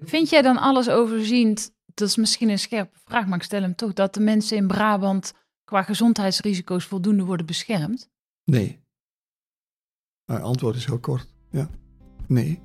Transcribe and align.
Vind 0.00 0.28
jij 0.28 0.42
dan 0.42 0.56
alles 0.58 0.88
overziend? 0.88 1.70
Dat 1.94 2.08
is 2.08 2.16
misschien 2.16 2.48
een 2.48 2.58
scherpe 2.58 2.98
vraag, 3.04 3.26
maar 3.26 3.38
ik 3.38 3.44
stel 3.44 3.62
hem 3.62 3.74
toch. 3.74 3.92
Dat 3.92 4.14
de 4.14 4.20
mensen 4.20 4.56
in 4.56 4.66
Brabant 4.66 5.32
qua 5.64 5.82
gezondheidsrisico's 5.82 6.84
voldoende 6.84 7.24
worden 7.24 7.46
beschermd? 7.46 8.08
Nee. 8.44 8.80
Mijn 10.24 10.42
antwoord 10.42 10.76
is 10.76 10.84
heel 10.84 10.98
kort. 10.98 11.26
Ja. 11.50 11.70
Nee. 12.26 12.60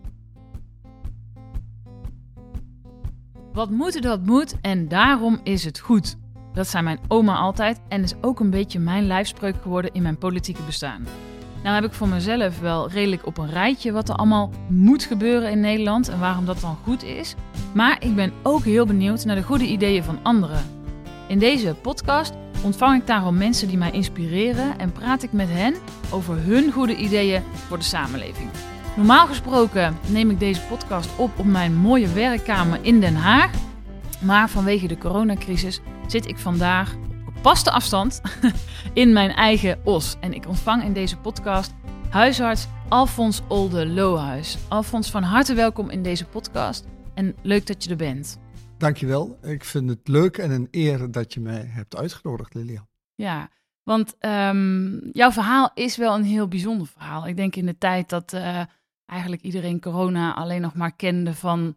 Wat 3.54 3.70
moet, 3.70 4.02
dat 4.02 4.26
moet 4.26 4.62
en 4.62 4.88
daarom 4.88 5.40
is 5.44 5.64
het 5.64 5.80
goed. 5.80 6.16
Dat 6.54 6.68
zei 6.68 6.84
mijn 6.84 7.00
oma 7.08 7.36
altijd 7.36 7.80
en 7.88 8.04
is 8.04 8.14
ook 8.22 8.40
een 8.40 8.50
beetje 8.50 8.80
mijn 8.80 9.08
lijfspreuk 9.08 9.62
geworden 9.62 9.94
in 9.94 10.02
mijn 10.02 10.18
politieke 10.18 10.62
bestaan. 10.62 11.06
Nou 11.66 11.78
heb 11.78 11.86
ik 11.86 11.94
voor 11.94 12.08
mezelf 12.08 12.60
wel 12.60 12.90
redelijk 12.90 13.26
op 13.26 13.38
een 13.38 13.50
rijtje 13.50 13.92
wat 13.92 14.10
er 14.10 14.16
allemaal 14.16 14.50
moet 14.70 15.04
gebeuren 15.04 15.52
in 15.52 15.60
Nederland 15.60 16.10
en 16.10 16.20
waarom 16.20 16.46
dat 16.46 16.60
dan 16.62 16.78
goed 16.84 17.04
is. 17.04 17.36
Maar 17.74 17.98
ik 18.00 18.16
ben 18.16 18.34
ook 18.44 18.64
heel 18.64 18.86
benieuwd 18.86 19.26
naar 19.26 19.36
de 19.36 19.44
goede 19.44 19.66
ideeën 19.66 20.04
van 20.04 20.20
anderen. 20.24 20.64
In 21.28 21.40
deze 21.40 21.76
podcast 21.82 22.34
ontvang 22.64 23.02
ik 23.02 23.08
daarom 23.08 23.38
mensen 23.38 23.68
die 23.68 23.78
mij 23.78 23.92
inspireren 23.92 24.80
en 24.80 24.92
praat 24.92 25.24
ik 25.24 25.32
met 25.32 25.48
hen 25.50 25.76
over 26.12 26.36
hun 26.44 26.72
goede 26.72 26.96
ideeën 26.96 27.44
voor 27.54 27.78
de 27.78 27.84
samenleving. 27.84 28.50
Normaal 28.96 29.28
gesproken 29.28 29.98
neem 30.08 30.30
ik 30.30 30.40
deze 30.40 30.62
podcast 30.62 31.10
op 31.18 31.40
op 31.40 31.46
mijn 31.46 31.76
mooie 31.76 32.14
werkkamer 32.14 32.80
in 32.82 33.00
Den 33.00 33.16
Haag. 33.16 33.52
Maar 34.22 34.50
vanwege 34.50 34.88
de 34.88 34.98
coronacrisis 34.98 35.82
zit 36.08 36.28
ik 36.28 36.38
vandaag 36.38 36.96
gepaste 37.46 37.72
afstand 37.72 38.22
in 38.94 39.14
mijn 39.14 39.30
eigen 39.30 39.80
os. 39.84 40.16
En 40.20 40.34
ik 40.34 40.48
ontvang 40.48 40.84
in 40.84 40.94
deze 40.94 41.18
podcast 41.18 41.74
huisarts 42.10 42.68
Alfons 42.90 43.42
Olde 43.48 43.88
Lohuis. 43.88 44.58
Alfons, 44.70 45.12
van 45.12 45.24
harte 45.24 45.54
welkom 45.54 45.90
in 45.90 46.04
deze 46.04 46.26
podcast 46.26 46.86
en 47.14 47.36
leuk 47.42 47.68
dat 47.68 47.84
je 47.84 47.90
er 47.90 47.96
bent. 47.96 48.40
Dankjewel. 48.78 49.38
Ik 49.42 49.64
vind 49.64 49.90
het 49.90 50.08
leuk 50.08 50.38
en 50.38 50.52
een 50.52 50.68
eer 50.72 51.12
dat 51.12 51.34
je 51.34 51.40
mij 51.40 51.66
hebt 51.68 51.96
uitgenodigd, 51.96 52.54
Lilian. 52.54 52.88
Ja, 53.16 53.50
want 53.84 54.16
um, 54.20 55.10
jouw 55.12 55.32
verhaal 55.32 55.72
is 55.74 55.98
wel 55.98 56.16
een 56.16 56.24
heel 56.24 56.48
bijzonder 56.48 56.88
verhaal. 56.88 57.28
Ik 57.28 57.36
denk 57.36 57.56
in 57.56 57.66
de 57.66 57.78
tijd 57.78 58.10
dat 58.10 58.34
uh, 58.34 58.62
eigenlijk 59.06 59.42
iedereen 59.42 59.82
corona 59.82 60.34
alleen 60.34 60.62
nog 60.62 60.76
maar 60.76 60.96
kende 60.96 61.34
van 61.34 61.76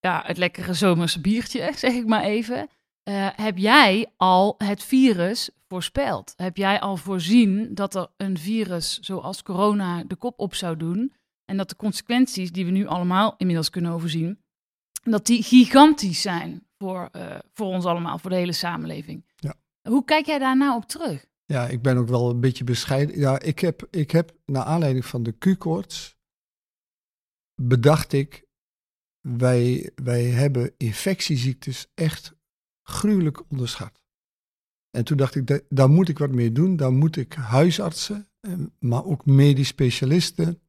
ja, 0.00 0.22
het 0.26 0.36
lekkere 0.36 0.74
zomerse 0.74 1.20
biertje, 1.20 1.72
zeg 1.76 1.92
ik 1.92 2.06
maar 2.06 2.22
even. 2.22 2.68
Uh, 3.08 3.28
heb 3.32 3.58
jij 3.58 4.12
al 4.16 4.54
het 4.58 4.82
virus 4.82 5.50
voorspeld? 5.68 6.32
Heb 6.36 6.56
jij 6.56 6.80
al 6.80 6.96
voorzien 6.96 7.74
dat 7.74 7.94
er 7.94 8.08
een 8.16 8.38
virus 8.38 8.98
zoals 8.98 9.42
corona 9.42 10.04
de 10.04 10.16
kop 10.16 10.38
op 10.38 10.54
zou 10.54 10.76
doen? 10.76 11.12
En 11.44 11.56
dat 11.56 11.68
de 11.68 11.76
consequenties 11.76 12.52
die 12.52 12.64
we 12.64 12.70
nu 12.70 12.86
allemaal 12.86 13.34
inmiddels 13.36 13.70
kunnen 13.70 13.92
overzien, 13.92 14.38
dat 15.02 15.26
die 15.26 15.42
gigantisch 15.42 16.20
zijn 16.20 16.66
voor, 16.78 17.08
uh, 17.12 17.38
voor 17.52 17.66
ons 17.66 17.84
allemaal, 17.84 18.18
voor 18.18 18.30
de 18.30 18.36
hele 18.36 18.52
samenleving. 18.52 19.24
Ja. 19.36 19.54
Hoe 19.88 20.04
kijk 20.04 20.26
jij 20.26 20.38
daar 20.38 20.56
nou 20.56 20.76
op 20.76 20.84
terug? 20.84 21.26
Ja, 21.44 21.66
ik 21.68 21.82
ben 21.82 21.96
ook 21.96 22.08
wel 22.08 22.30
een 22.30 22.40
beetje 22.40 22.64
bescheiden. 22.64 23.18
Ja, 23.18 23.40
ik 23.40 23.58
heb, 23.58 23.86
ik 23.90 24.10
heb 24.10 24.36
naar 24.44 24.64
aanleiding 24.64 25.04
van 25.04 25.22
de 25.22 25.32
Q-koorts 25.38 26.16
bedacht 27.62 28.12
ik, 28.12 28.44
wij, 29.20 29.90
wij 29.94 30.24
hebben 30.24 30.74
infectieziektes 30.76 31.86
echt 31.94 32.34
gruwelijk 32.84 33.50
onderschat. 33.50 34.02
En 34.90 35.04
toen 35.04 35.16
dacht 35.16 35.34
ik, 35.34 35.64
daar 35.68 35.90
moet 35.90 36.08
ik 36.08 36.18
wat 36.18 36.30
mee 36.30 36.52
doen. 36.52 36.76
Daar 36.76 36.92
moet 36.92 37.16
ik 37.16 37.32
huisartsen, 37.32 38.28
maar 38.78 39.04
ook 39.04 39.26
medisch 39.26 39.68
specialisten, 39.68 40.60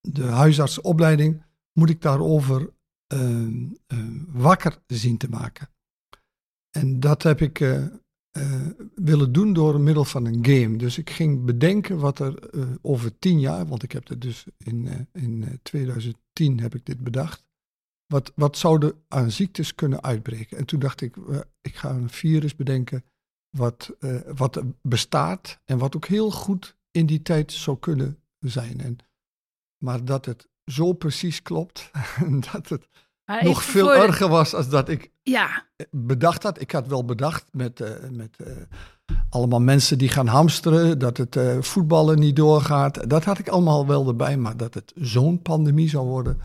de 0.00 0.22
huisartsenopleiding, 0.22 1.42
moet 1.72 1.90
ik 1.90 2.02
daarover 2.02 2.72
uh, 3.14 3.46
uh, 3.48 3.68
wakker 4.26 4.78
zien 4.86 5.16
te 5.16 5.28
maken. 5.28 5.68
En 6.70 7.00
dat 7.00 7.22
heb 7.22 7.40
ik 7.40 7.60
uh, 7.60 7.86
willen 8.94 9.32
doen 9.32 9.52
door 9.52 9.80
middel 9.80 10.04
van 10.04 10.26
een 10.26 10.46
game. 10.46 10.76
Dus 10.76 10.98
ik 10.98 11.10
ging 11.10 11.44
bedenken 11.44 11.98
wat 11.98 12.18
er 12.18 12.50
over 12.82 13.18
tien 13.18 13.40
jaar, 13.40 13.66
want 13.66 13.82
ik 13.82 13.92
heb 13.92 14.08
het 14.08 14.20
dus 14.20 14.46
in, 14.56 15.08
in 15.12 15.58
2010 15.62 16.60
heb 16.60 16.74
ik 16.74 16.86
dit 16.86 17.00
bedacht. 17.00 17.47
Wat, 18.12 18.32
wat 18.34 18.58
zouden 18.58 19.04
aan 19.08 19.30
ziektes 19.30 19.74
kunnen 19.74 20.02
uitbreken? 20.02 20.58
En 20.58 20.64
toen 20.64 20.80
dacht 20.80 21.00
ik, 21.00 21.16
ik 21.60 21.76
ga 21.76 21.90
een 21.90 22.10
virus 22.10 22.56
bedenken 22.56 23.04
wat, 23.50 23.96
wat 24.36 24.62
bestaat 24.82 25.60
en 25.64 25.78
wat 25.78 25.96
ook 25.96 26.06
heel 26.06 26.30
goed 26.30 26.76
in 26.90 27.06
die 27.06 27.22
tijd 27.22 27.52
zou 27.52 27.78
kunnen 27.78 28.18
zijn. 28.38 28.80
En, 28.80 28.98
maar 29.84 30.04
dat 30.04 30.24
het 30.24 30.48
zo 30.64 30.92
precies 30.92 31.42
klopt. 31.42 31.90
dat 32.52 32.68
het 32.68 32.88
Maar 33.24 33.44
nog 33.44 33.62
veel 33.62 33.84
voor 33.84 33.94
erger 33.94 34.28
was 34.28 34.54
als 34.54 34.68
dat 34.68 34.88
ik 34.88 35.10
Ja, 35.22 35.66
bedacht 35.90 36.42
had. 36.42 36.60
Ik 36.60 36.70
had 36.70 36.86
wel 36.86 37.04
bedacht 37.04 37.44
met, 37.52 37.80
eh, 37.80 37.90
met 38.10 38.36
eh, 38.36 38.52
allemaal 39.28 39.60
mensen 39.60 39.98
die 39.98 40.08
gaan 40.08 40.26
hamsteren, 40.26 40.98
dat 40.98 41.16
het 41.16 41.36
eh, 41.36 41.60
voetballen 41.60 42.18
niet 42.18 42.36
doorgaat. 42.36 43.10
Dat 43.10 43.24
had 43.24 43.38
ik 43.38 43.48
allemaal 43.48 43.86
wel 43.86 44.08
erbij, 44.08 44.36
maar 44.36 44.56
dat 44.56 44.74
het 44.74 44.92
zo'n 44.96 45.42
pandemie 45.42 45.88
zou 45.88 46.06
worden, 46.06 46.40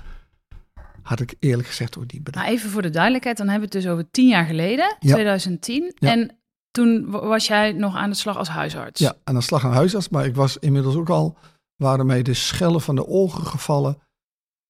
had 1.03 1.19
ik 1.19 1.35
eerlijk 1.39 1.67
gezegd 1.67 1.97
ook 1.97 2.11
niet 2.11 2.23
bedacht. 2.23 2.45
maar 2.45 2.53
even 2.55 2.69
voor 2.69 2.81
de 2.81 2.89
duidelijkheid, 2.89 3.37
dan 3.37 3.47
hebben 3.49 3.69
we 3.69 3.75
het 3.75 3.83
dus 3.85 3.93
over 3.93 4.11
tien 4.11 4.27
jaar 4.27 4.45
geleden, 4.45 4.95
Ja. 4.99 5.13
2010. 5.13 5.91
Ja. 5.95 6.11
En 6.11 6.37
toen 6.71 7.11
wa- 7.11 7.25
was 7.27 7.47
jij 7.47 7.71
nog 7.71 7.95
aan 7.95 8.09
de 8.09 8.15
slag 8.15 8.37
als 8.37 8.47
huisarts. 8.49 8.99
Ja, 8.99 9.15
aan 9.23 9.35
de 9.35 9.41
slag 9.41 9.65
aan 9.65 9.71
huisarts, 9.73 10.09
maar 10.09 10.25
ik 10.25 10.35
was 10.35 10.57
inmiddels 10.57 10.95
ook 10.95 11.09
al, 11.09 11.37
waren 11.75 12.05
mij 12.05 12.21
de 12.21 12.33
schellen 12.33 12.81
van 12.81 12.95
de 12.95 13.07
ogen 13.07 13.45
gevallen, 13.45 13.97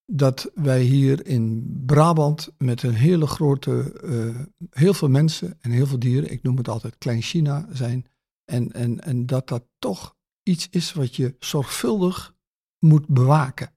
dat 0.05 0.51
wij 0.53 0.81
hier 0.81 1.25
in 1.27 1.63
Brabant 1.85 2.49
met 2.57 2.83
een 2.83 2.93
hele 2.93 3.27
grote, 3.27 3.99
eh, 4.03 4.67
heel 4.69 4.93
veel 4.93 5.09
mensen 5.09 5.57
en 5.61 5.71
heel 5.71 5.85
veel 5.87 5.99
dieren, 5.99 6.31
ik 6.31 6.43
noem 6.43 6.57
het 6.57 6.67
altijd 6.67 6.97
Klein 6.97 7.21
China 7.21 7.67
zijn, 7.71 8.05
en, 8.45 8.71
en, 8.71 9.01
en 9.03 9.25
dat 9.25 9.47
dat 9.47 9.63
toch 9.79 10.15
iets 10.43 10.67
is 10.69 10.93
wat 10.93 11.15
je 11.15 11.35
zorgvuldig 11.39 12.33
moet 12.79 13.07
bewaken. 13.07 13.71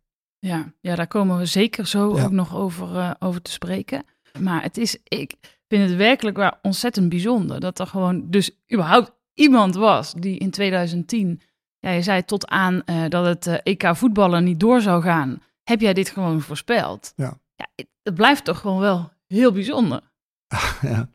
Ja, 0.47 0.73
ja, 0.81 0.95
daar 0.95 1.07
komen 1.07 1.39
we 1.39 1.47
zeker 1.47 1.87
zo 1.87 2.17
Ja. 2.17 2.25
ook 2.25 2.31
nog 2.31 2.57
over, 2.57 2.97
eh, 2.97 3.11
over 3.19 3.43
te 3.43 3.51
spreken. 3.51 4.05
Maar 4.41 4.63
het 4.63 4.77
is, 4.77 4.99
ik 5.05 5.35
vind 5.69 5.89
het 5.89 5.99
werkelijk 5.99 6.37
waar 6.37 6.59
ontzettend 6.63 7.09
bijzonder 7.09 7.61
dat 7.61 7.79
er 7.79 7.87
gewoon 7.87 8.31
dus 8.31 8.51
überhaupt 8.73 9.13
iemand 9.35 9.75
was 9.75 10.13
die 10.13 10.39
in 10.39 10.51
2010, 10.51 11.41
ja, 11.79 11.91
je 11.91 12.03
zei 12.03 12.25
tot 12.25 12.49
aan 12.49 12.83
eh, 12.85 13.09
dat 13.09 13.25
het 13.27 13.47
eh, 13.47 13.55
EK 13.63 13.97
voetballen 13.97 14.45
niet 14.45 14.61
door 14.61 14.81
zou 14.81 15.03
gaan, 15.03 15.43
heb 15.63 15.81
jij 15.81 15.93
dit 15.93 16.11
gewoon 16.11 16.41
voorspeld? 16.41 17.13
Ja. 17.17 17.39
ja 17.55 17.67
het, 17.75 17.87
het 18.03 18.15
blijft 18.15 18.45
toch 18.45 18.59
gewoon 18.59 18.81
wel 18.81 19.13
heel 19.27 19.53
bijzonder. 19.53 20.01
ja. 20.81 21.09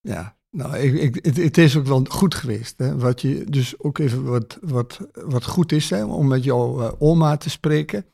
ja, 0.00 0.36
nou, 0.50 0.76
ik, 0.76 0.94
ik, 0.94 1.24
het, 1.24 1.36
het 1.36 1.58
is 1.58 1.76
ook 1.76 1.86
wel 1.86 2.04
goed 2.08 2.34
geweest. 2.34 2.74
Hè? 2.78 2.96
Wat 2.96 3.20
je, 3.20 3.44
dus 3.48 3.78
ook 3.78 3.98
even 3.98 4.24
wat, 4.24 4.58
wat, 4.60 4.98
wat 5.12 5.44
goed 5.44 5.72
is, 5.72 5.90
hè? 5.90 6.04
om 6.04 6.26
met 6.26 6.44
jouw 6.44 6.80
eh, 6.82 6.92
oma 6.98 7.36
te 7.36 7.50
spreken. 7.50 8.06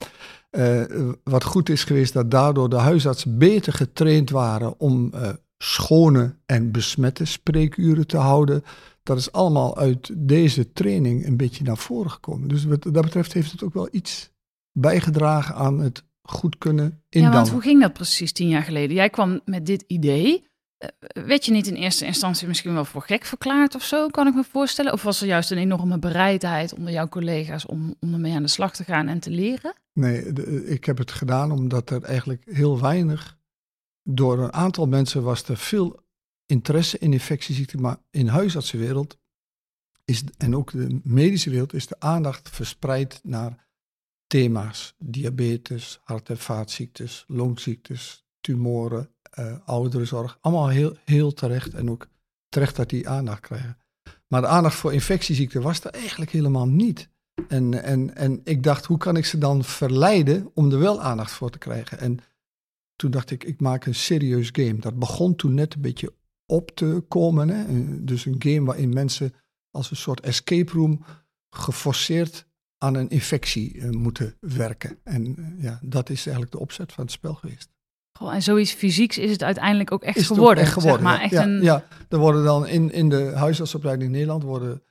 Eh, 0.51 0.83
wat 1.25 1.45
goed 1.45 1.69
is 1.69 1.85
geweest, 1.85 2.13
dat 2.13 2.31
daardoor 2.31 2.69
de 2.69 2.77
huisartsen 2.77 3.39
beter 3.39 3.73
getraind 3.73 4.31
waren 4.31 4.81
om 4.81 5.11
eh, 5.13 5.31
schone 5.59 6.37
en 6.47 6.73
besmette 6.73 7.25
spreekuren 7.25 8.07
te 8.07 8.17
houden. 8.17 8.63
Dat 9.03 9.19
is 9.19 9.33
allemaal 9.33 9.77
uit 9.77 10.11
deze 10.17 10.73
training 10.73 11.27
een 11.27 11.37
beetje 11.37 11.65
naar 11.65 11.77
voren 11.77 12.11
gekomen. 12.11 12.49
Dus 12.49 12.65
wat 12.65 12.83
dat 12.83 13.05
betreft 13.05 13.33
heeft 13.33 13.53
het 13.53 13.63
ook 13.63 13.75
wel 13.75 13.89
iets 13.91 14.31
bijgedragen 14.73 15.55
aan 15.55 15.81
het 15.81 16.05
goed 16.23 16.59
kunnen 16.59 16.85
Ja, 16.85 17.01
indammen. 17.09 17.39
want 17.39 17.51
hoe 17.51 17.61
ging 17.61 17.81
dat 17.81 17.93
precies 17.93 18.33
tien 18.33 18.49
jaar 18.49 18.63
geleden? 18.63 18.97
Jij 18.97 19.11
kwam 19.11 19.41
met 19.45 19.67
dit 19.67 19.85
idee. 19.87 20.47
Eh, 20.79 20.89
werd 21.27 21.45
je 21.45 21.53
niet 21.53 21.67
in 21.67 21.75
eerste 21.75 22.05
instantie 22.07 22.49
misschien 22.49 22.75
wel 22.75 22.85
voor 22.85 23.03
gek 23.03 23.25
verklaard 23.25 23.75
of 23.75 23.85
zo, 23.85 24.09
kan 24.09 24.27
ik 24.27 24.35
me 24.35 24.45
voorstellen? 24.45 24.93
Of 24.93 25.03
was 25.03 25.21
er 25.21 25.27
juist 25.27 25.51
een 25.51 25.59
enorme 25.59 25.99
bereidheid 25.99 26.75
onder 26.75 26.93
jouw 26.93 27.09
collega's 27.09 27.67
om, 27.67 27.95
om 28.01 28.13
ermee 28.13 28.35
aan 28.35 28.43
de 28.43 28.49
slag 28.49 28.75
te 28.75 28.85
gaan 28.85 29.09
en 29.09 29.21
te 29.21 29.31
leren? 29.31 29.75
Nee, 29.93 30.33
de- 30.33 30.67
ik 30.67 30.85
heb 30.85 30.99
het 30.99 31.11
gedaan 31.13 31.51
omdat 31.51 31.91
er 31.91 32.03
eigenlijk 32.03 32.43
heel 32.45 32.81
weinig, 32.81 33.39
door 34.03 34.39
een 34.39 34.53
aantal 34.53 34.87
mensen 34.87 35.23
was 35.23 35.43
er 35.49 35.57
veel 35.57 36.03
interesse 36.47 36.99
in 36.99 37.13
infectieziekten, 37.13 37.81
maar 37.81 37.97
in 38.11 38.25
de 38.25 38.31
huisartsenwereld 38.31 39.19
is, 40.05 40.25
en 40.37 40.57
ook 40.57 40.71
de 40.73 41.01
medische 41.03 41.51
wereld 41.51 41.73
is 41.73 41.87
de 41.87 41.97
aandacht 42.01 42.51
verspreid 42.51 43.21
naar 43.23 43.69
thema's. 44.27 44.95
Diabetes, 44.99 45.99
hart- 46.03 46.29
en 46.31 46.39
vaatziektes, 46.39 47.25
longziektes, 47.27 48.25
tumoren, 48.41 49.09
eh 49.09 49.13
ouderenzorg. 49.65 50.39
Allemaal 50.41 50.69
heel, 50.69 50.97
heel 51.05 51.33
terecht 51.33 51.75
en 51.75 51.91
ook 51.91 52.07
terecht 52.49 52.77
dat 52.77 52.89
die 52.89 53.09
aandacht 53.09 53.41
krijgen. 53.41 53.79
Maar 54.29 54.41
de 54.41 54.47
aandacht 54.47 54.77
voor 54.77 54.93
infectieziekten 54.93 55.63
was 55.63 55.85
er 55.85 55.91
eigenlijk 55.91 56.31
helemaal 56.31 56.69
niet. 56.69 57.09
En, 57.49 57.83
en, 57.83 58.15
en 58.15 58.41
ik 58.45 58.63
dacht, 58.63 58.85
hoe 58.85 58.99
kan 58.99 59.17
ik 59.17 59.25
ze 59.25 59.39
dan 59.39 59.65
verleiden 59.65 60.51
om 60.55 60.73
er 60.73 60.79
wel 60.79 61.03
aandacht 61.03 61.33
voor 61.33 61.51
te 61.51 61.59
krijgen? 61.59 61.99
En 61.99 62.19
toen 62.97 63.11
dacht 63.11 63.31
ik, 63.31 63.45
ik 63.45 63.61
maak 63.61 63.87
een 63.87 63.95
serieus 63.95 64.49
game. 64.53 64.79
Dat 64.79 64.99
begon 64.99 65.37
toen 65.37 65.55
net 65.55 65.75
een 65.75 65.81
beetje 65.81 66.15
op 66.47 66.71
te 66.71 67.05
komen. 67.09 67.49
Hè? 67.49 67.65
Eh, 67.65 67.75
Dus 68.01 68.25
een 68.25 68.37
game 68.39 68.65
waarin 68.65 68.93
mensen 68.93 69.35
als 69.71 69.91
een 69.91 69.97
soort 69.97 70.21
escape 70.21 70.73
room 70.73 71.05
geforceerd 71.51 72.47
aan 72.79 72.95
een 72.95 73.09
infectie 73.09 73.81
eh, 73.81 73.91
moeten 73.91 74.37
werken. 74.41 74.99
En 75.03 75.37
eh, 75.37 75.63
ja, 75.63 75.79
dat 75.83 76.11
is 76.11 76.21
eigenlijk 76.21 76.53
de 76.53 76.61
opzet 76.61 76.93
van 76.93 77.05
het 77.05 77.13
spel 77.13 77.35
geweest. 77.35 77.74
Goh, 78.19 78.35
en 78.35 78.43
zoiets 78.43 78.73
fysieks 78.73 79.19
is 79.19 79.31
het 79.31 79.43
uiteindelijk 79.43 79.93
ook 79.93 80.03
echt 80.03 80.17
Is 80.17 80.27
geworden. 80.27 80.65
echt 80.65 80.73
geworden, 80.73 81.07
zeg 81.07 81.11
maar. 81.11 81.19
ja. 81.19 81.23
echt 81.23 81.33
ja, 81.33 81.43
een, 81.43 81.63
ja, 81.63 81.85
er 82.09 82.19
worden 82.19 82.45
dan 82.45 82.67
in, 82.67 82.93
in 82.93 83.09
de 83.09 83.33
huisartsopleiding 83.35 84.11
in 84.11 84.17
Nederland 84.17 84.43
worden 84.43 84.83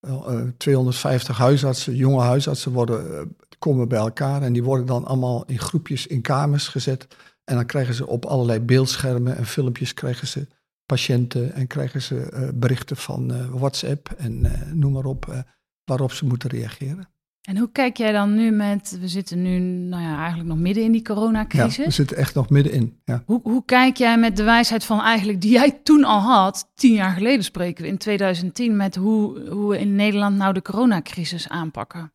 eh, 0.00 0.42
250 0.56 1.38
huisartsen, 1.38 1.96
jonge 1.96 2.22
huisartsen, 2.22 2.72
worden, 2.72 3.18
eh, 3.18 3.26
komen 3.58 3.88
bij 3.88 3.98
elkaar 3.98 4.42
en 4.42 4.52
die 4.52 4.62
worden 4.62 4.86
dan 4.86 5.04
allemaal 5.04 5.44
in 5.46 5.58
groepjes 5.58 6.06
in 6.06 6.20
kamers 6.20 6.68
gezet. 6.68 7.06
En 7.44 7.54
dan 7.54 7.66
krijgen 7.66 7.94
ze 7.94 8.06
op 8.06 8.24
allerlei 8.24 8.60
beeldschermen 8.60 9.36
en 9.36 9.46
filmpjes 9.46 9.94
krijgen 9.94 10.26
ze 10.26 10.46
patiënten 10.86 11.52
en 11.52 11.66
krijgen 11.66 12.02
ze 12.02 12.22
eh, 12.22 12.48
berichten 12.54 12.96
van 12.96 13.50
WhatsApp 13.58 14.10
en 14.16 14.52
noem 14.72 14.92
maar 14.92 15.04
op, 15.04 15.44
waarop 15.84 16.12
ze 16.12 16.26
moeten 16.26 16.50
reageren. 16.50 17.08
En 17.40 17.56
hoe 17.56 17.72
kijk 17.72 17.96
jij 17.96 18.12
dan 18.12 18.34
nu 18.34 18.50
met, 18.50 18.98
we 19.00 19.08
zitten 19.08 19.42
nu 19.42 19.58
nou 19.58 20.02
ja, 20.02 20.16
eigenlijk 20.18 20.48
nog 20.48 20.58
midden 20.58 20.82
in 20.84 20.92
die 20.92 21.00
Ja, 21.00 21.14
coronacrisis. 21.14 21.84
we 21.84 21.90
zitten 21.90 22.16
echt 22.16 22.34
nog 22.34 22.50
middenin. 22.50 23.00
Ja. 23.04 23.22
Hoe, 23.26 23.40
hoe 23.42 23.64
kijk 23.64 23.96
jij 23.96 24.18
met 24.18 24.36
de 24.36 24.42
wijsheid 24.42 24.84
van 24.84 25.00
eigenlijk 25.00 25.40
die 25.40 25.50
jij 25.50 25.70
toen 25.70 26.04
al 26.04 26.20
had, 26.20 26.70
tien 26.74 26.92
jaar 26.92 27.12
geleden 27.12 27.44
spreken 27.44 27.82
we, 27.84 27.88
in 27.88 27.98
2010, 27.98 28.76
met 28.76 28.96
hoe, 28.96 29.48
hoe 29.48 29.70
we 29.70 29.78
in 29.78 29.94
Nederland 29.94 30.36
nou 30.36 30.52
de 30.52 30.62
coronacrisis 30.62 31.48
aanpakken? 31.48 32.12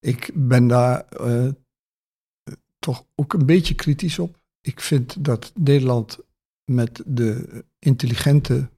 Ik 0.00 0.30
ben 0.34 0.66
daar 0.66 1.04
eh, 1.04 1.48
toch 2.78 3.04
ook 3.14 3.32
een 3.32 3.46
beetje 3.46 3.74
kritisch 3.74 4.18
op. 4.18 4.40
Ik 4.60 4.80
vind 4.80 5.24
dat 5.24 5.52
Nederland 5.54 6.18
met 6.64 7.02
de 7.06 7.64
intelligente, 7.78 8.70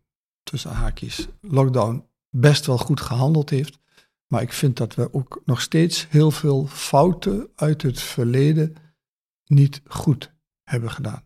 tussen 0.43 0.71
haakjes, 0.71 1.29
lockdown 1.41 2.05
best 2.31 2.67
wel 2.67 2.79
goed 2.79 3.01
gehandeld 3.01 3.51
heeft. 3.51 3.79
Maar 4.27 4.43
ik 4.43 4.53
vind 4.53 4.77
dat 4.77 4.95
we 4.95 5.13
ook 5.15 5.43
nog 5.45 5.61
steeds 5.61 6.07
heel 6.11 6.31
veel 6.31 6.67
fouten 6.67 7.49
uit 7.55 7.83
het 7.83 8.01
verleden 8.01 8.75
niet 9.45 9.81
goed 9.87 10.33
hebben 10.63 10.91
gedaan. 10.91 11.23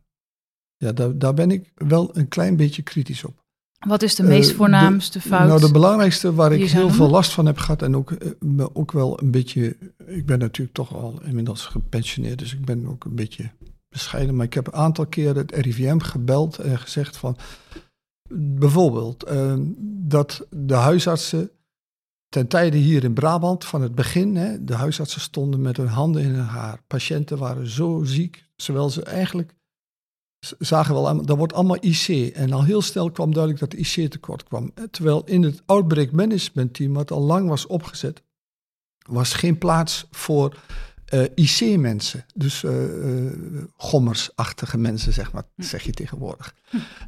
Ja, 0.76 0.92
daar, 0.92 1.18
daar 1.18 1.34
ben 1.34 1.50
ik 1.50 1.72
wel 1.74 2.16
een 2.16 2.28
klein 2.28 2.56
beetje 2.56 2.82
kritisch 2.82 3.24
op. 3.24 3.46
Wat 3.86 4.02
is 4.02 4.14
de 4.14 4.22
meest 4.22 4.50
Eh, 4.50 4.56
voornaamste 4.56 5.18
de- 5.18 5.28
fout? 5.28 5.48
Nou, 5.48 5.60
de 5.60 5.70
belangrijkste 5.72 6.34
waar 6.34 6.52
ik 6.52 6.70
heel 6.70 6.90
veel 6.90 7.08
last 7.10 7.32
van 7.32 7.46
heb 7.46 7.58
gehad 7.58 7.82
en 7.82 7.96
ook, 7.96 8.10
eh, 8.12 8.66
ook 8.72 8.92
wel 8.92 9.22
een 9.22 9.30
beetje, 9.30 9.76
ik 10.06 10.26
ben 10.26 10.38
natuurlijk 10.38 10.76
toch 10.76 10.94
al 10.94 11.22
inmiddels 11.22 11.66
gepensioneerd, 11.66 12.38
dus 12.38 12.52
ik 12.54 12.64
ben 12.64 12.86
ook 12.86 13.04
een 13.04 13.14
beetje 13.14 13.50
bescheiden, 13.88 14.36
maar 14.36 14.46
ik 14.46 14.54
heb 14.54 14.66
een 14.66 14.72
aantal 14.72 15.06
keren 15.06 15.36
het 15.36 15.52
RIVM 15.54 15.98
gebeld 15.98 16.58
en 16.58 16.78
gezegd 16.78 17.16
van, 17.16 17.36
bijvoorbeeld, 18.32 19.22
eh, 19.22 19.54
dat 19.86 20.46
de 20.50 20.74
huisartsen 20.74 21.50
ten 22.28 22.48
tijde 22.48 22.76
hier 22.76 23.04
in 23.04 23.14
Brabant 23.14 23.64
van 23.64 23.82
het 23.82 23.94
begin, 23.94 24.36
hè, 24.36 24.64
de 24.64 24.74
huisartsen 24.74 25.20
stonden 25.20 25.60
met 25.60 25.76
hun 25.76 25.88
handen 25.88 26.22
in 26.22 26.34
hun 26.34 26.44
haar. 26.44 26.82
Patiënten 26.86 27.38
waren 27.38 27.66
zo 27.66 28.04
ziek, 28.04 28.44
zowel 28.56 28.90
ze 28.90 29.02
eigenlijk 29.02 29.56
zagen 30.58 30.94
wel 30.94 31.24
dat 31.24 31.36
wordt 31.36 31.52
allemaal 31.52 31.84
IC. 31.84 32.34
En 32.34 32.52
al 32.52 32.64
heel 32.64 32.82
snel 32.82 33.10
kwam 33.10 33.32
duidelijk 33.32 33.60
dat 33.60 33.70
de 33.70 33.76
IC 33.76 34.10
tekort 34.10 34.44
kwam. 34.44 34.70
Eh, 34.74 34.84
Terwijl 34.84 35.24
in 35.24 35.42
het 35.42 35.62
Outbreak 35.66 36.10
Management 36.10 36.74
Team, 36.74 36.92
wat 36.92 37.10
al 37.10 37.20
lang 37.20 37.48
was 37.48 37.66
opgezet, 37.66 38.22
was 39.06 39.32
geen 39.32 39.58
plaats 39.58 40.06
voor 40.10 40.56
eh, 41.08 41.24
IC-mensen. 41.34 42.24
Dus 42.34 42.64
eh, 42.64 43.26
eh, 43.26 43.32
gommersachtige 43.76 44.78
mensen, 44.78 45.12
zeg 45.12 45.32
maar, 45.32 45.42
zeg 45.56 45.82
je 45.82 45.92
tegenwoordig. 45.92 46.54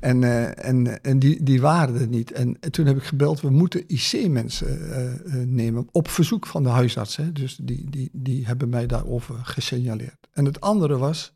En, 0.00 0.24
eh, 0.24 0.64
en, 0.68 1.02
en 1.02 1.18
die, 1.18 1.42
die 1.42 1.60
waren 1.60 2.00
er 2.00 2.08
niet. 2.08 2.32
En, 2.32 2.56
en 2.60 2.72
toen 2.72 2.86
heb 2.86 2.96
ik 2.96 3.02
gebeld, 3.02 3.40
we 3.40 3.50
moeten 3.50 3.84
IC-mensen 3.86 5.54
nemen, 5.54 5.88
op 5.92 6.08
verzoek 6.08 6.46
van 6.46 6.62
de 6.62 6.68
huisarts. 6.68 7.16
Hè. 7.16 7.32
Dus 7.32 7.56
die, 7.62 7.90
die, 7.90 8.10
die 8.12 8.46
hebben 8.46 8.68
mij 8.68 8.86
daarover 8.86 9.34
gesignaleerd. 9.44 10.28
En 10.32 10.44
het 10.44 10.60
andere 10.60 10.98
was, 10.98 11.34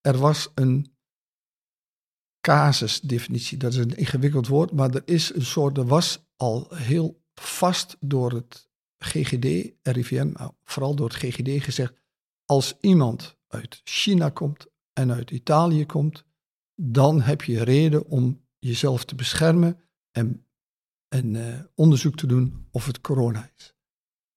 er 0.00 0.18
was 0.18 0.50
een 0.54 0.92
casusdefinitie. 2.40 3.58
Dat 3.58 3.72
is 3.72 3.78
een 3.78 3.96
ingewikkeld 3.96 4.46
woord, 4.46 4.72
maar 4.72 4.90
er 4.90 5.02
is 5.04 5.34
een 5.34 5.44
soort, 5.44 5.78
er 5.78 5.86
was 5.86 6.24
al 6.36 6.66
heel 6.74 7.22
vast 7.34 7.96
door 8.00 8.32
het 8.32 8.70
GGD, 9.04 9.72
RIVM, 9.82 10.30
nou, 10.32 10.52
vooral 10.64 10.94
door 10.94 11.08
het 11.08 11.16
GGD 11.16 11.64
gezegd, 11.64 11.94
als 12.44 12.76
iemand 12.80 13.36
uit 13.48 13.80
China 13.84 14.28
komt 14.28 14.66
en 14.92 15.12
uit 15.12 15.30
Italië 15.30 15.86
komt, 15.86 16.24
dan 16.74 17.20
heb 17.20 17.42
je 17.42 17.64
reden 17.64 18.06
om 18.06 18.40
jezelf 18.58 19.04
te 19.04 19.14
beschermen 19.14 19.80
en 20.12 21.36
eh, 21.36 21.60
onderzoek 21.74 22.16
te 22.16 22.26
doen 22.26 22.66
of 22.70 22.86
het 22.86 23.00
corona 23.00 23.50
is. 23.56 23.74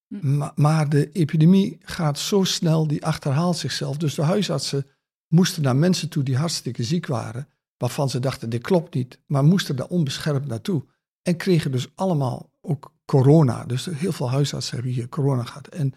Hm. 0.08 0.38
Ma- 0.38 0.54
maar 0.56 0.90
de 0.90 1.12
epidemie 1.12 1.78
gaat 1.82 2.20
zo 2.20 2.44
snel, 2.44 2.88
die 2.88 3.06
achterhaalt 3.06 3.58
zichzelf. 3.58 3.98
Dus 3.98 4.16
de 4.16 4.22
huisartsen 4.22 4.88
moesten 5.28 5.64
naar 5.64 5.76
mensen 5.76 6.10
toe 6.10 6.24
die 6.24 6.38
hartstikke 6.38 6.84
ziek 6.84 7.06
waren, 7.06 7.48
waarvan 7.78 8.10
ze 8.10 8.20
dachten, 8.20 8.50
dit 8.50 8.62
klopt 8.62 8.94
niet, 8.94 9.20
maar 9.26 9.44
moesten 9.44 9.76
daar 9.76 9.88
onbeschermd 9.88 10.48
naartoe. 10.48 10.86
En 11.22 11.38
kregen 11.38 11.72
dus 11.72 11.88
allemaal 11.96 12.52
ook 12.62 12.95
corona. 13.06 13.66
Dus 13.66 13.86
heel 13.86 14.12
veel 14.12 14.30
huisartsen 14.30 14.76
hebben 14.76 14.94
hier 14.94 15.10
corona 15.10 15.44
gehad. 15.44 15.68
En 15.68 15.94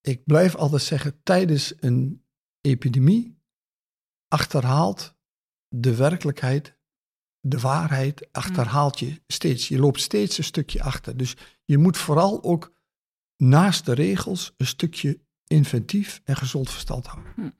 ik 0.00 0.24
blijf 0.24 0.54
altijd 0.54 0.82
zeggen, 0.82 1.22
tijdens 1.22 1.74
een 1.80 2.24
epidemie 2.60 3.38
achterhaalt 4.28 5.14
de 5.68 5.96
werkelijkheid, 5.96 6.76
de 7.40 7.60
waarheid, 7.60 8.28
achterhaalt 8.32 8.98
je 8.98 9.22
steeds. 9.26 9.68
Je 9.68 9.78
loopt 9.78 10.00
steeds 10.00 10.38
een 10.38 10.44
stukje 10.44 10.82
achter. 10.82 11.16
Dus 11.16 11.36
je 11.64 11.78
moet 11.78 11.96
vooral 11.96 12.42
ook 12.42 12.74
naast 13.36 13.86
de 13.86 13.92
regels 13.92 14.54
een 14.56 14.66
stukje 14.66 15.20
inventief 15.46 16.20
en 16.24 16.36
gezond 16.36 16.70
verstand 16.70 17.06
houden. 17.06 17.54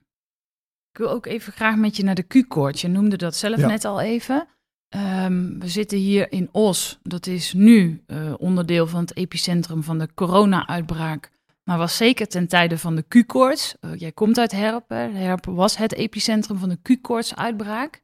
Ik 0.91 0.97
wil 0.97 1.09
ook 1.09 1.25
even 1.25 1.53
graag 1.53 1.75
met 1.75 1.97
je 1.97 2.03
naar 2.03 2.15
de 2.15 2.23
Q-koord. 2.23 2.79
Je 2.79 2.87
noemde 2.87 3.17
dat 3.17 3.35
zelf 3.35 3.59
Ja. 3.59 3.67
net 3.67 3.85
al 3.85 4.01
even. 4.01 4.47
Ehm, 4.89 5.59
we 5.59 5.67
zitten 5.67 5.97
hier 5.97 6.31
in 6.31 6.49
Os. 6.51 6.99
Dat 7.03 7.27
is 7.27 7.53
nu 7.53 8.03
eh, 8.07 8.33
onderdeel 8.37 8.87
van 8.87 9.01
het 9.01 9.15
epicentrum 9.15 9.83
van 9.83 9.97
de 9.97 10.09
corona-uitbraak. 10.13 11.31
Maar 11.63 11.77
was 11.77 11.97
zeker 11.97 12.27
ten 12.27 12.47
tijde 12.47 12.77
van 12.77 12.95
de 12.95 13.05
Q-koorts. 13.07 13.75
Eh, 13.79 13.89
jij 13.95 14.11
komt 14.11 14.37
uit 14.37 14.51
Herp. 14.51 14.89
Hè? 14.89 15.09
Herp 15.09 15.45
was 15.45 15.77
het 15.77 15.93
epicentrum 15.93 16.57
van 16.57 16.69
de 16.69 16.77
Q-koorts-uitbraak. 16.81 18.01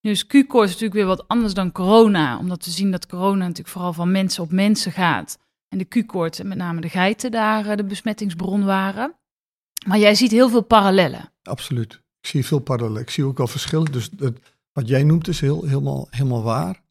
Nu 0.00 0.10
is 0.10 0.26
Q-koorts 0.26 0.72
natuurlijk 0.72 0.94
weer 0.94 1.06
wat 1.06 1.28
anders 1.28 1.54
dan 1.54 1.72
corona. 1.72 2.38
Omdat 2.38 2.64
we 2.64 2.70
zien 2.70 2.90
dat 2.90 3.06
corona 3.06 3.38
natuurlijk 3.38 3.68
vooral 3.68 3.92
van 3.92 4.10
mensen 4.10 4.42
op 4.42 4.50
mensen 4.50 4.92
gaat. 4.92 5.38
En 5.68 5.78
de 5.78 5.84
Q-koorts, 5.84 6.42
met 6.42 6.58
name 6.58 6.80
de 6.80 6.88
geiten, 6.88 7.30
daar 7.30 7.66
eh, 7.66 7.76
de 7.76 7.84
besmettingsbron 7.84 8.64
waren. 8.64 9.14
Maar 9.86 9.98
jij 9.98 10.14
ziet 10.14 10.30
heel 10.30 10.48
veel 10.48 10.62
parallellen. 10.62 11.32
Absoluut. 11.42 11.92
Ik 12.20 12.26
zie 12.28 12.46
veel 12.46 12.58
parallellen. 12.58 13.02
Ik 13.02 13.10
zie 13.10 13.24
ook 13.24 13.38
wel 13.38 13.46
verschillen. 13.46 13.92
Dus 13.92 14.10
het, 14.18 14.38
wat 14.76 14.88
jij 14.88 15.04
noemt 15.04 15.28
is 15.28 15.40
heel, 15.40 15.64
helemaal, 15.64 16.06
helemaal 16.10 16.42
waar. 16.42 16.82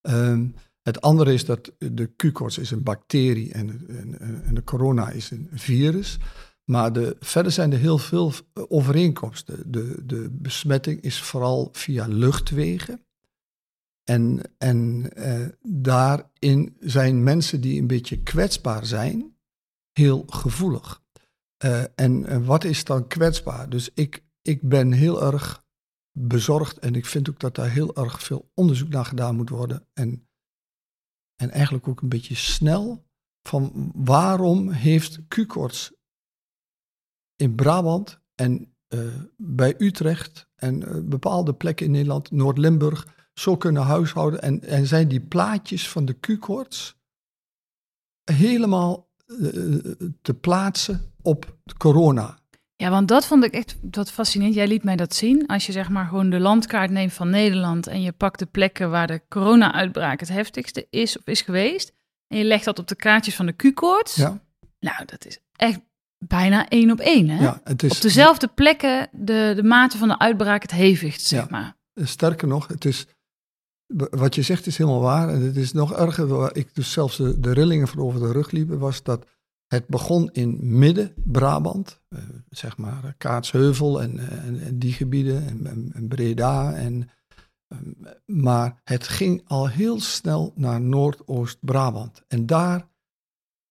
Ehm, 0.00 0.48
het 0.82 1.00
andere 1.00 1.32
is 1.32 1.44
dat 1.44 1.72
de 1.78 2.06
Q-koorts 2.16 2.58
is 2.58 2.70
een 2.70 2.82
bacterie 2.82 3.52
en, 3.52 3.86
en, 3.88 4.42
en 4.44 4.54
de 4.54 4.64
corona 4.64 5.10
is 5.10 5.30
een 5.30 5.48
virus. 5.52 6.18
Maar 6.64 6.92
de, 6.92 7.16
verder 7.20 7.52
zijn 7.52 7.72
er 7.72 7.78
heel 7.78 7.98
veel 7.98 8.32
overeenkomsten. 8.52 9.72
De, 9.72 10.06
de 10.06 10.28
besmetting 10.32 11.00
is 11.00 11.22
vooral 11.22 11.68
via 11.72 12.06
luchtwegen. 12.06 13.06
En, 14.04 14.40
en 14.58 15.10
eh, 15.14 15.46
daarin 15.62 16.76
zijn 16.80 17.22
mensen 17.22 17.60
die 17.60 17.80
een 17.80 17.86
beetje 17.86 18.22
kwetsbaar 18.22 18.86
zijn, 18.86 19.36
heel 19.92 20.24
gevoelig. 20.26 21.02
Eh, 21.56 21.82
en 21.94 22.26
eh, 22.26 22.46
wat 22.46 22.64
is 22.64 22.84
dan 22.84 23.06
kwetsbaar? 23.06 23.68
Dus 23.68 23.90
ik, 23.94 24.24
ik 24.42 24.68
ben 24.68 24.92
heel 24.92 25.22
erg 25.22 25.64
bezorgd 26.18 26.78
en 26.78 26.94
ik 26.94 27.06
vind 27.06 27.30
ook 27.30 27.40
dat 27.40 27.54
daar 27.54 27.70
heel 27.70 27.96
erg 27.96 28.22
veel 28.22 28.50
onderzoek 28.54 28.88
naar 28.88 29.04
gedaan 29.04 29.36
moet 29.36 29.48
worden. 29.48 29.86
En, 29.92 30.28
en 31.36 31.50
eigenlijk 31.50 31.88
ook 31.88 32.00
een 32.00 32.08
beetje 32.08 32.34
snel 32.34 33.06
van 33.42 33.90
waarom 33.94 34.70
heeft 34.70 35.20
Q-koorts 35.28 35.92
in 37.36 37.54
Brabant 37.54 38.20
en 38.34 38.76
eh, 38.86 39.20
bij 39.36 39.74
Utrecht 39.78 40.48
en 40.54 40.82
eh, 40.82 41.00
bepaalde 41.02 41.54
plekken 41.54 41.86
in 41.86 41.92
Nederland, 41.92 42.30
Noord-Limburg, 42.30 43.28
zo 43.34 43.56
kunnen 43.56 43.82
huishouden. 43.82 44.42
En, 44.42 44.62
en 44.62 44.86
zijn 44.86 45.08
die 45.08 45.20
plaatjes 45.20 45.88
van 45.88 46.04
de 46.04 46.12
Q-koorts 46.12 46.96
helemaal 48.24 49.10
eh, 49.26 49.36
te 50.22 50.34
plaatsen 50.40 51.12
op 51.22 51.58
corona. 51.76 52.38
Ja, 52.76 52.90
want 52.90 53.08
dat 53.08 53.26
vond 53.26 53.44
ik 53.44 53.52
echt 53.52 53.76
wat 53.90 54.10
fascinerend. 54.10 54.56
Jij 54.56 54.66
liet 54.68 54.84
mij 54.84 54.96
dat 54.96 55.14
zien. 55.14 55.46
Als 55.46 55.66
je 55.66 55.72
zeg 55.72 55.88
maar 55.88 56.06
gewoon 56.06 56.30
de 56.30 56.40
landkaart 56.40 56.90
neemt 56.90 57.12
van 57.12 57.30
Nederland 57.30 57.86
en 57.86 58.02
je 58.02 58.12
pakt 58.12 58.38
de 58.38 58.46
plekken 58.46 58.90
waar 58.90 59.06
de 59.06 59.22
corona-uitbraak 59.28 60.20
het 60.20 60.28
heftigste 60.28 60.86
is 60.90 61.18
of 61.18 61.26
is 61.26 61.40
geweest. 61.40 61.92
En 62.28 62.38
je 62.38 62.44
legt 62.44 62.64
dat 62.64 62.78
op 62.78 62.88
de 62.88 62.94
kaartjes 62.96 63.34
van 63.34 63.46
de 63.46 63.52
Q-koorts. 63.52 64.14
Ja, 64.14 64.40
Nou, 64.80 65.04
dat 65.04 65.26
is 65.26 65.38
echt 65.52 65.80
bijna 66.18 66.68
één 66.68 66.90
op 66.90 66.98
één, 67.00 67.28
hè? 67.28 67.42
ja 67.42 67.60
het 67.64 67.82
is, 67.82 67.90
op 67.96 68.00
dezelfde 68.00 68.48
plekken 68.48 69.08
de, 69.12 69.52
de 69.56 69.62
mate 69.62 69.98
van 69.98 70.08
de 70.08 70.18
uitbraak 70.18 70.62
het 70.62 70.70
hevigst, 70.70 71.26
zeg 71.26 71.40
Ja. 71.40 71.46
maar. 71.50 71.76
Sterker 71.94 72.48
nog, 72.48 72.68
het 72.68 72.84
is, 72.84 73.06
wat 74.10 74.34
je 74.34 74.42
zegt 74.42 74.66
is 74.66 74.78
helemaal 74.78 75.00
waar. 75.00 75.28
En 75.28 75.40
het 75.40 75.56
is 75.56 75.72
nog 75.72 75.92
erger, 75.92 76.26
waar 76.26 76.54
ik 76.56 76.74
dus 76.74 76.92
zelfs 76.92 77.16
de, 77.16 77.40
de 77.40 77.52
rillingen 77.52 77.88
van 77.88 77.98
over 77.98 78.20
de 78.20 78.32
rug 78.32 78.50
liep, 78.50 78.68
was 78.68 79.02
dat 79.02 79.26
Het 79.66 79.86
begon 79.86 80.30
in 80.32 80.58
Midden-Brabant, 80.78 82.00
uh, 82.08 82.18
zeg 82.48 82.76
maar 82.76 83.14
Kaatsheuvel 83.18 84.02
en, 84.02 84.18
en, 84.18 84.60
en 84.60 84.78
die 84.78 84.92
gebieden, 84.92 85.66
en, 85.94 86.08
Breda. 86.08 86.74
En, 86.74 87.10
maar 88.24 88.80
het 88.84 89.08
ging 89.08 89.42
al 89.46 89.68
heel 89.68 90.00
snel 90.00 90.52
naar 90.54 90.80
Noordoost-Brabant. 90.80 92.22
En 92.28 92.46
daar 92.46 92.88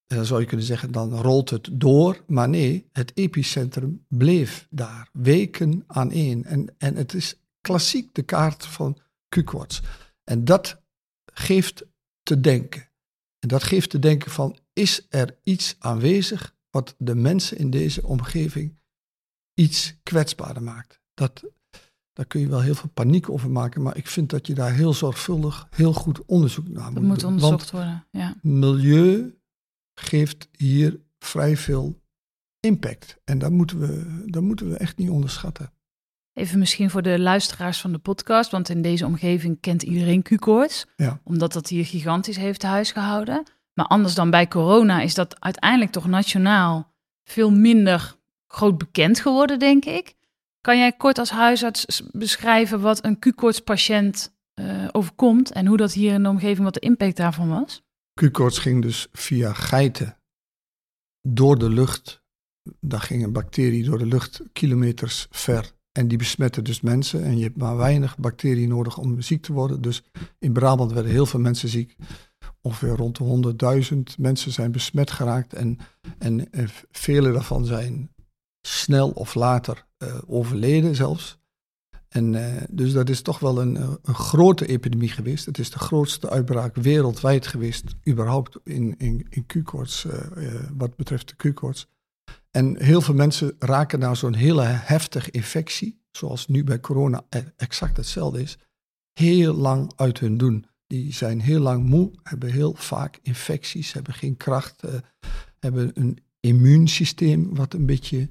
zou 0.07 0.39
je 0.39 0.47
kunnen 0.47 0.65
zeggen, 0.65 0.91
dan 0.91 1.13
rolt 1.13 1.49
het 1.49 1.69
door. 1.71 2.23
Maar 2.27 2.49
nee, 2.49 2.89
het 2.91 3.11
epicentrum 3.17 4.05
bleef 4.07 4.67
daar, 4.69 5.09
weken 5.13 5.83
aan 5.87 6.11
één. 6.11 6.45
En, 6.45 6.75
en 6.77 6.95
het 6.95 7.13
is 7.13 7.39
klassiek 7.61 8.15
de 8.15 8.23
kaart 8.23 8.65
van 8.65 8.97
Q-koorts. 9.29 9.81
En 10.23 10.45
dat 10.45 10.81
geeft 11.33 11.85
te 12.23 12.39
denken. 12.39 12.89
En 13.45 13.51
dat 13.51 13.63
geeft 13.63 13.89
te 13.89 13.99
denken 13.99 14.31
van, 14.31 14.57
is 14.73 15.05
er 15.09 15.37
iets 15.43 15.75
aanwezig 15.79 16.55
wat 16.69 16.95
de 16.97 17.15
mensen 17.15 17.57
in 17.57 17.69
deze 17.69 18.03
omgeving 18.03 18.77
iets 19.53 19.99
kwetsbaarder 20.03 20.63
maakt? 20.63 21.01
Dat, 21.13 21.43
daar 22.13 22.25
kun 22.25 22.39
je 22.39 22.47
wel 22.47 22.61
heel 22.61 22.75
veel 22.75 22.89
paniek 22.89 23.29
over 23.29 23.51
maken, 23.51 23.81
maar 23.81 23.97
ik 23.97 24.07
vind 24.07 24.29
dat 24.29 24.47
je 24.47 24.53
daar 24.53 24.73
heel 24.73 24.93
zorgvuldig, 24.93 25.67
heel 25.69 25.93
goed 25.93 26.25
onderzoek 26.25 26.67
naar 26.67 26.91
moet 26.91 26.93
doen. 26.93 27.07
Dat 27.07 27.11
moet 27.11 27.23
onderzocht 27.23 27.71
worden, 27.71 28.07
ja. 28.11 28.35
Milieu 28.41 29.39
geeft 29.99 30.47
hier 30.51 30.99
vrij 31.19 31.57
veel 31.57 32.01
impact. 32.59 33.17
En 33.23 33.37
dat 33.39 33.51
moeten 33.51 33.79
we, 33.79 34.23
dat 34.25 34.43
moeten 34.43 34.69
we 34.69 34.77
echt 34.77 34.97
niet 34.97 35.09
onderschatten. 35.09 35.73
Even 36.35 36.59
misschien 36.59 36.89
voor 36.89 37.01
de 37.01 37.19
luisteraars 37.19 37.81
van 37.81 37.91
de 37.91 37.97
podcast, 37.97 38.51
want 38.51 38.69
in 38.69 38.81
deze 38.81 39.05
omgeving 39.05 39.59
kent 39.59 39.83
iedereen 39.83 40.21
Q-koorts, 40.21 40.85
ja. 40.95 41.19
omdat 41.23 41.53
dat 41.53 41.67
hier 41.67 41.85
gigantisch 41.85 42.37
heeft 42.37 42.61
huisgehouden. 42.61 43.43
Maar 43.73 43.85
anders 43.85 44.15
dan 44.15 44.29
bij 44.29 44.47
corona 44.47 45.01
is 45.01 45.13
dat 45.13 45.41
uiteindelijk 45.41 45.91
toch 45.91 46.07
nationaal 46.07 46.93
veel 47.23 47.51
minder 47.51 48.15
groot 48.47 48.77
bekend 48.77 49.19
geworden, 49.19 49.59
denk 49.59 49.85
ik. 49.85 50.13
Kan 50.61 50.77
jij 50.77 50.91
kort 50.91 51.17
als 51.17 51.29
huisarts 51.29 52.01
beschrijven 52.11 52.81
wat 52.81 53.05
een 53.05 53.19
Q-koortspatiënt 53.19 54.35
uh, 54.55 54.87
overkomt 54.91 55.51
en 55.51 55.65
hoe 55.65 55.77
dat 55.77 55.93
hier 55.93 56.13
in 56.13 56.23
de 56.23 56.29
omgeving, 56.29 56.63
wat 56.63 56.73
de 56.73 56.79
impact 56.79 57.17
daarvan 57.17 57.49
was? 57.49 57.83
Q-koorts 58.13 58.57
ging 58.57 58.81
dus 58.81 59.07
via 59.11 59.53
geiten 59.53 60.17
door 61.21 61.59
de 61.59 61.69
lucht. 61.69 62.23
Daar 62.79 63.01
ging 63.01 63.23
een 63.23 63.33
bacterie 63.33 63.83
door 63.83 63.97
de 63.97 64.05
lucht 64.05 64.41
kilometers 64.53 65.27
ver. 65.29 65.73
En 65.95 66.07
die 66.07 66.17
besmetten 66.17 66.63
dus 66.63 66.81
mensen. 66.81 67.23
En 67.23 67.37
je 67.37 67.43
hebt 67.43 67.57
maar 67.57 67.77
weinig 67.77 68.17
bacteriën 68.17 68.69
nodig 68.69 68.97
om 68.97 69.21
ziek 69.21 69.41
te 69.41 69.53
worden. 69.53 69.81
Dus 69.81 70.03
in 70.39 70.53
Brabant 70.53 70.91
werden 70.91 71.11
heel 71.11 71.25
veel 71.25 71.39
mensen 71.39 71.69
ziek. 71.69 71.95
Ongeveer 72.61 72.95
rond 72.95 73.17
de 73.17 73.85
100.000 73.93 73.99
mensen 74.17 74.51
zijn 74.51 74.71
besmet 74.71 75.11
geraakt. 75.11 75.53
En, 75.53 75.77
en, 76.17 76.47
vele 76.91 77.31
daarvan 77.31 77.65
zijn 77.65 78.09
snel 78.61 79.09
of 79.09 79.35
later 79.35 79.85
uh, 79.97 80.15
overleden 80.27 80.95
zelfs. 80.95 81.37
En 82.09 82.33
uh, 82.33 82.61
dus 82.69 82.93
dat 82.93 83.09
is 83.09 83.21
toch 83.21 83.39
wel 83.39 83.61
een, 83.61 83.75
een 84.03 84.15
grote 84.15 84.65
epidemie 84.65 85.09
geweest. 85.09 85.45
Het 85.45 85.57
is 85.57 85.69
de 85.69 85.79
grootste 85.79 86.29
uitbraak 86.29 86.75
wereldwijd 86.75 87.47
geweest, 87.47 87.95
überhaupt 88.07 88.57
in, 88.63 88.97
in, 88.97 89.27
in 89.29 89.45
Q-koorts, 89.45 90.05
wat 90.77 90.95
betreft 90.95 91.27
de 91.27 91.35
Q-koorts. 91.35 91.87
En 92.55 92.83
heel 92.83 93.01
veel 93.01 93.13
mensen 93.13 93.55
raken 93.59 93.99
na 93.99 94.13
zo'n 94.13 94.33
hele 94.33 94.63
heftige 94.63 95.31
infectie, 95.31 96.03
zoals 96.11 96.47
nu 96.47 96.63
bij 96.63 96.79
corona 96.79 97.25
exact 97.55 97.97
hetzelfde 97.97 98.41
is, 98.41 98.57
heel 99.13 99.53
lang 99.53 99.91
uit 99.95 100.19
hun 100.19 100.37
doen. 100.37 100.65
Die 100.87 101.13
zijn 101.13 101.41
heel 101.41 101.59
lang 101.59 101.85
moe, 101.85 102.11
hebben 102.23 102.51
heel 102.51 102.73
vaak 102.73 103.19
infecties, 103.21 103.93
hebben 103.93 104.13
geen 104.13 104.37
kracht, 104.37 104.83
hebben 105.59 105.91
een 105.93 106.23
immuunsysteem 106.39 107.55
wat 107.55 107.73
een 107.73 107.85
beetje 107.85 108.29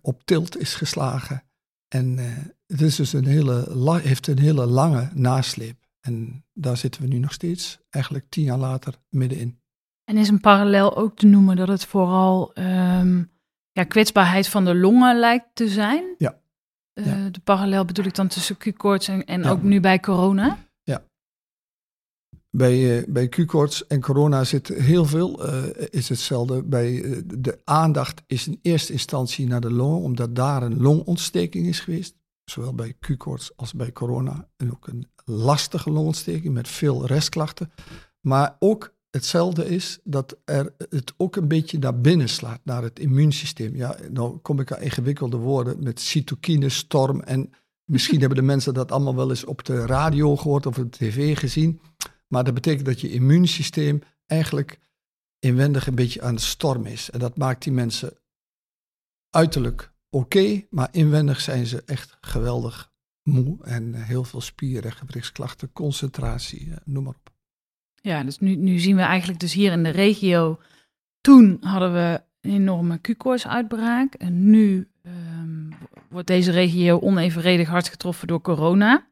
op 0.00 0.24
tilt 0.24 0.58
is 0.58 0.74
geslagen. 0.74 1.44
En 1.88 2.18
het 2.66 2.80
is 2.80 2.96
dus 2.96 3.12
een 3.12 3.26
hele, 3.26 4.00
heeft 4.00 4.26
een 4.26 4.38
hele 4.38 4.66
lange 4.66 5.10
nasleep. 5.14 5.88
En 6.00 6.44
daar 6.52 6.76
zitten 6.76 7.02
we 7.02 7.08
nu 7.08 7.18
nog 7.18 7.32
steeds, 7.32 7.78
eigenlijk 7.90 8.26
tien 8.28 8.44
jaar 8.44 8.58
later, 8.58 8.94
middenin. 9.08 9.62
En 10.04 10.16
is 10.16 10.28
een 10.28 10.40
parallel 10.40 10.96
ook 10.96 11.16
te 11.16 11.26
noemen 11.26 11.56
dat 11.56 11.68
het 11.68 11.84
vooral 11.84 12.52
um, 12.58 13.30
ja, 13.72 13.84
kwetsbaarheid 13.84 14.48
van 14.48 14.64
de 14.64 14.74
longen 14.74 15.18
lijkt 15.18 15.48
te 15.52 15.68
zijn? 15.68 16.14
Ja. 16.18 16.38
Uh, 16.94 17.04
De 17.30 17.40
parallel 17.44 17.84
bedoel 17.84 18.04
ik 18.04 18.14
dan 18.14 18.28
tussen 18.28 18.56
Q-koorts 18.56 19.08
en, 19.08 19.24
en 19.24 19.44
ook 19.44 19.62
nu 19.62 19.80
bij 19.80 20.00
corona? 20.00 20.58
Bij, 22.56 22.98
uh, 22.98 23.04
bij 23.08 23.28
Q-koorts 23.28 23.86
en 23.86 24.00
corona 24.00 24.44
zit 24.44 24.68
heel 24.68 25.04
veel, 25.04 25.46
uh, 25.46 25.64
is 25.90 26.08
hetzelfde. 26.08 26.62
Bij 26.62 27.22
de 27.26 27.60
aandacht 27.64 28.22
is 28.26 28.46
in 28.46 28.58
eerste 28.62 28.92
instantie 28.92 29.46
naar 29.46 29.60
de 29.60 29.72
longen, 29.72 30.00
omdat 30.00 30.34
daar 30.34 30.62
een 30.62 30.80
longontsteking 30.80 31.66
is 31.66 31.80
geweest. 31.80 32.16
Zowel 32.44 32.74
bij 32.74 32.96
Q-koorts 33.00 33.56
als 33.56 33.72
bij 33.72 33.92
corona. 33.92 34.48
En 34.56 34.72
ook 34.72 34.86
een 34.86 35.10
lastige 35.24 35.90
longontsteking 35.90 36.54
met 36.54 36.68
veel 36.68 37.06
restklachten. 37.06 37.72
Maar 38.20 38.56
ook 38.58 38.93
hetzelfde 39.14 39.68
is 39.68 39.98
dat 40.04 40.36
er 40.44 40.74
het 40.88 41.14
ook 41.16 41.36
een 41.36 41.48
beetje 41.48 41.78
naar 41.78 42.00
binnen 42.00 42.28
slaat, 42.28 42.60
naar 42.64 42.82
het 42.82 42.98
immuunsysteem. 42.98 43.76
Ja, 43.76 43.96
nou 44.10 44.36
kom 44.36 44.60
ik 44.60 44.72
aan 44.72 44.80
ingewikkelde 44.80 45.36
woorden 45.36 45.82
met 45.82 46.00
cytokine, 46.00 46.68
storm. 46.68 47.20
En 47.20 47.52
misschien 47.84 48.20
hebben 48.20 48.38
de 48.38 48.44
mensen 48.44 48.74
dat 48.74 48.92
allemaal 48.92 49.14
wel 49.14 49.30
eens 49.30 49.44
op 49.44 49.64
de 49.64 49.86
radio 49.86 50.36
gehoord 50.36 50.66
of 50.66 50.78
op 50.78 50.92
de 50.92 50.98
tv 50.98 51.38
gezien. 51.38 51.80
Maar 52.28 52.44
dat 52.44 52.54
betekent 52.54 52.86
dat 52.86 53.00
je 53.00 53.10
immuunsysteem 53.10 54.02
eigenlijk 54.26 54.78
inwendig 55.38 55.86
een 55.86 55.94
beetje 55.94 56.22
aan 56.22 56.34
de 56.34 56.40
storm 56.40 56.86
is. 56.86 57.10
En 57.10 57.18
dat 57.18 57.36
maakt 57.36 57.62
die 57.62 57.72
mensen 57.72 58.18
uiterlijk 59.30 59.92
oké, 60.10 60.66
maar 60.70 60.88
inwendig 60.90 61.40
zijn 61.40 61.66
ze 61.66 61.82
echt 61.86 62.16
geweldig 62.20 62.92
moe 63.22 63.64
en 63.64 63.94
heel 63.94 64.24
veel 64.24 64.40
spieren, 64.40 64.92
gewrichtsklachten, 64.92 65.72
concentratie, 65.72 66.70
eh, 66.70 66.76
noem 66.84 67.04
maar 67.04 67.14
op. 67.14 67.23
Ja, 68.04 68.22
dus 68.22 68.38
nu, 68.38 68.54
nu 68.54 68.78
zien 68.78 68.96
we 68.96 69.02
eigenlijk 69.02 69.40
dus 69.40 69.52
hier 69.52 69.72
in 69.72 69.82
de 69.82 69.90
regio, 69.90 70.60
toen 71.20 71.56
hadden 71.60 71.92
we 71.92 72.22
een 72.40 72.50
enorme 72.50 72.98
Q-koorts-uitbraak 72.98 74.14
en 74.14 74.50
nu 74.50 74.88
um, 75.02 75.72
wordt 76.08 76.26
deze 76.26 76.50
regio 76.50 77.00
onevenredig 77.00 77.68
hard 77.68 77.88
getroffen 77.88 78.28
door 78.28 78.40
corona. 78.40 79.06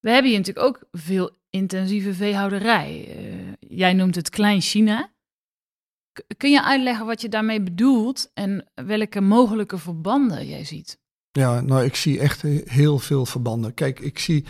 We 0.00 0.10
hebben 0.10 0.30
hier 0.30 0.38
natuurlijk 0.38 0.66
ook 0.66 0.88
veel 0.92 1.30
intensieve 1.50 2.14
veehouderij. 2.14 3.16
Uh, 3.16 3.52
jij 3.58 3.92
noemt 3.92 4.14
het 4.14 4.30
Klein 4.30 4.60
China. 4.60 5.12
kun 6.36 6.50
je 6.50 6.64
uitleggen 6.64 7.06
wat 7.06 7.20
je 7.20 7.28
daarmee 7.28 7.60
bedoelt 7.60 8.30
en 8.34 8.70
welke 8.74 9.20
mogelijke 9.20 9.78
verbanden 9.78 10.46
jij 10.46 10.64
ziet? 10.64 10.98
Ja, 11.30 11.60
nou, 11.60 11.84
ik 11.84 11.94
zie 11.94 12.20
echt 12.20 12.42
heel 12.64 12.98
veel 12.98 13.26
verbanden. 13.26 13.74
Kijk, 13.74 14.00
ik 14.00 14.18
zie 14.18 14.44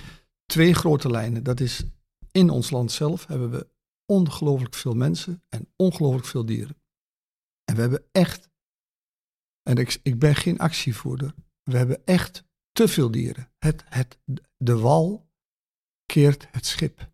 twee 0.46 0.74
grote 0.74 1.10
lijnen. 1.10 1.42
Dat 1.42 1.60
is 1.60 1.84
in 2.32 2.50
ons 2.50 2.70
land 2.70 2.92
zelf 2.92 3.26
hebben 3.26 3.50
we 3.50 3.68
ongelooflijk 4.06 4.74
veel 4.74 4.94
mensen 4.94 5.42
en 5.48 5.72
ongelooflijk 5.76 6.26
veel 6.26 6.44
dieren. 6.44 6.76
En 7.64 7.74
we 7.74 7.80
hebben 7.80 8.04
echt, 8.12 8.48
en 9.62 9.76
ik, 9.76 10.00
ik 10.02 10.18
ben 10.18 10.34
geen 10.34 10.58
actievoerder, 10.58 11.34
we 11.62 11.76
hebben 11.76 12.02
echt 12.04 12.44
te 12.72 12.88
veel 12.88 13.10
dieren. 13.10 13.52
Het, 13.58 13.84
het, 13.88 14.18
de 14.56 14.78
wal 14.78 15.30
keert 16.06 16.48
het 16.50 16.66
schip. 16.66 17.10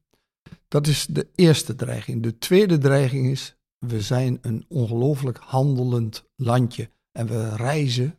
Dat 0.68 0.86
is 0.86 1.06
de 1.06 1.30
eerste 1.34 1.74
dreiging. 1.74 2.22
De 2.22 2.38
tweede 2.38 2.78
dreiging 2.78 3.26
is, 3.26 3.56
we 3.78 4.00
zijn 4.00 4.38
een 4.40 4.64
ongelooflijk 4.68 5.38
handelend 5.38 6.24
landje. 6.36 6.90
En 7.12 7.26
we 7.26 7.56
reizen, 7.56 8.18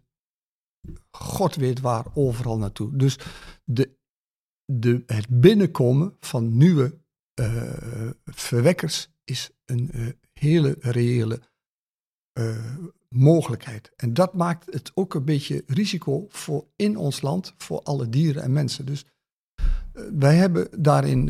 god 1.12 1.56
weet 1.56 1.80
waar, 1.80 2.06
overal 2.14 2.58
naartoe. 2.58 2.98
Dus 2.98 3.18
de, 3.64 3.98
de, 4.72 5.04
het 5.06 5.28
binnenkomen 5.30 6.16
van 6.20 6.58
nieuwe 6.58 6.98
uh, 7.40 8.10
verwekkers 8.26 9.10
is 9.24 9.50
een 9.66 9.90
uh, 9.94 10.08
hele 10.34 10.76
reële 10.80 11.42
uh, 12.40 12.76
mogelijkheid. 13.10 13.92
En 13.96 14.14
dat 14.14 14.34
maakt 14.34 14.74
het 14.74 14.92
ook 14.94 15.14
een 15.14 15.26
beetje 15.26 15.64
risico 15.68 16.26
voor 16.30 16.68
in 16.76 16.98
ons 16.98 17.22
land, 17.22 17.54
voor 17.58 17.82
alle 17.82 18.10
dieren 18.10 18.44
en 18.44 18.54
mensen. 18.54 18.86
Dus 18.86 19.06
wij 20.14 20.36
hebben 20.36 20.84
daarin 20.84 21.30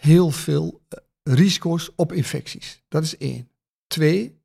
heel 0.00 0.30
veel 0.30 0.82
eh, 0.88 0.98
risico's 1.22 1.92
op 1.96 2.12
infecties. 2.12 2.82
Dat 2.88 3.02
is 3.02 3.16
één. 3.16 3.50
Twee, 3.86 4.40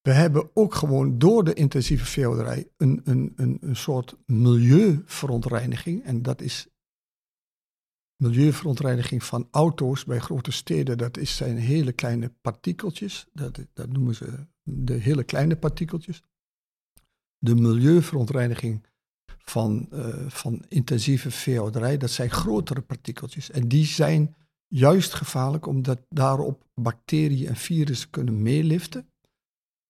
we 0.00 0.12
hebben 0.12 0.50
ook 0.54 0.74
gewoon 0.74 1.18
door 1.18 1.44
de 1.44 1.54
intensieve 1.54 2.04
veehouderij 2.04 2.68
een, 2.76 3.00
een, 3.04 3.32
een, 3.36 3.58
een 3.60 3.76
soort 3.76 4.16
milieuverontreiniging. 4.26 6.04
En 6.04 6.22
dat 6.22 6.40
is 6.40 6.68
milieuverontreiniging 8.20 9.24
van 9.24 9.48
auto's 9.50 10.04
bij 10.04 10.18
grote 10.18 10.50
steden. 10.52 10.98
Dat 10.98 11.16
is, 11.16 11.36
zijn 11.36 11.56
hele 11.56 11.92
kleine 11.92 12.32
partikeltjes. 12.40 13.26
Dat, 13.32 13.58
dat 13.72 13.88
noemen 13.92 14.14
ze 14.14 14.46
de 14.62 14.94
hele 14.94 15.24
kleine 15.24 15.56
partikeltjes. 15.56 16.22
De 17.38 17.54
milieuverontreiniging 17.54 18.86
van, 19.38 19.88
uh, 19.92 20.28
van 20.28 20.64
intensieve 20.68 21.30
veehouderij, 21.30 21.96
dat 21.96 22.10
zijn 22.10 22.30
grotere 22.30 22.80
partikeltjes. 22.80 23.50
En 23.50 23.68
die 23.68 23.84
zijn 23.84 24.34
juist 24.66 25.14
gevaarlijk 25.14 25.66
omdat 25.66 26.06
daarop 26.08 26.68
bacteriën 26.74 27.48
en 27.48 27.56
virussen 27.56 28.10
kunnen 28.10 28.42
meeliften. 28.42 29.10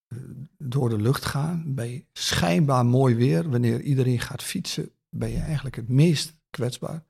eh, 0.07 0.17
Door 0.57 0.89
de 0.89 1.01
lucht 1.01 1.25
gaan. 1.25 1.73
Bij 1.75 2.07
schijnbaar 2.13 2.85
mooi 2.85 3.15
weer, 3.15 3.49
wanneer 3.49 3.81
iedereen 3.81 4.19
gaat 4.19 4.43
fietsen, 4.43 4.91
ben 5.09 5.29
je 5.29 5.39
eigenlijk 5.39 5.75
het 5.75 5.87
meest 5.87 6.35
kwetsbaar. 6.49 7.09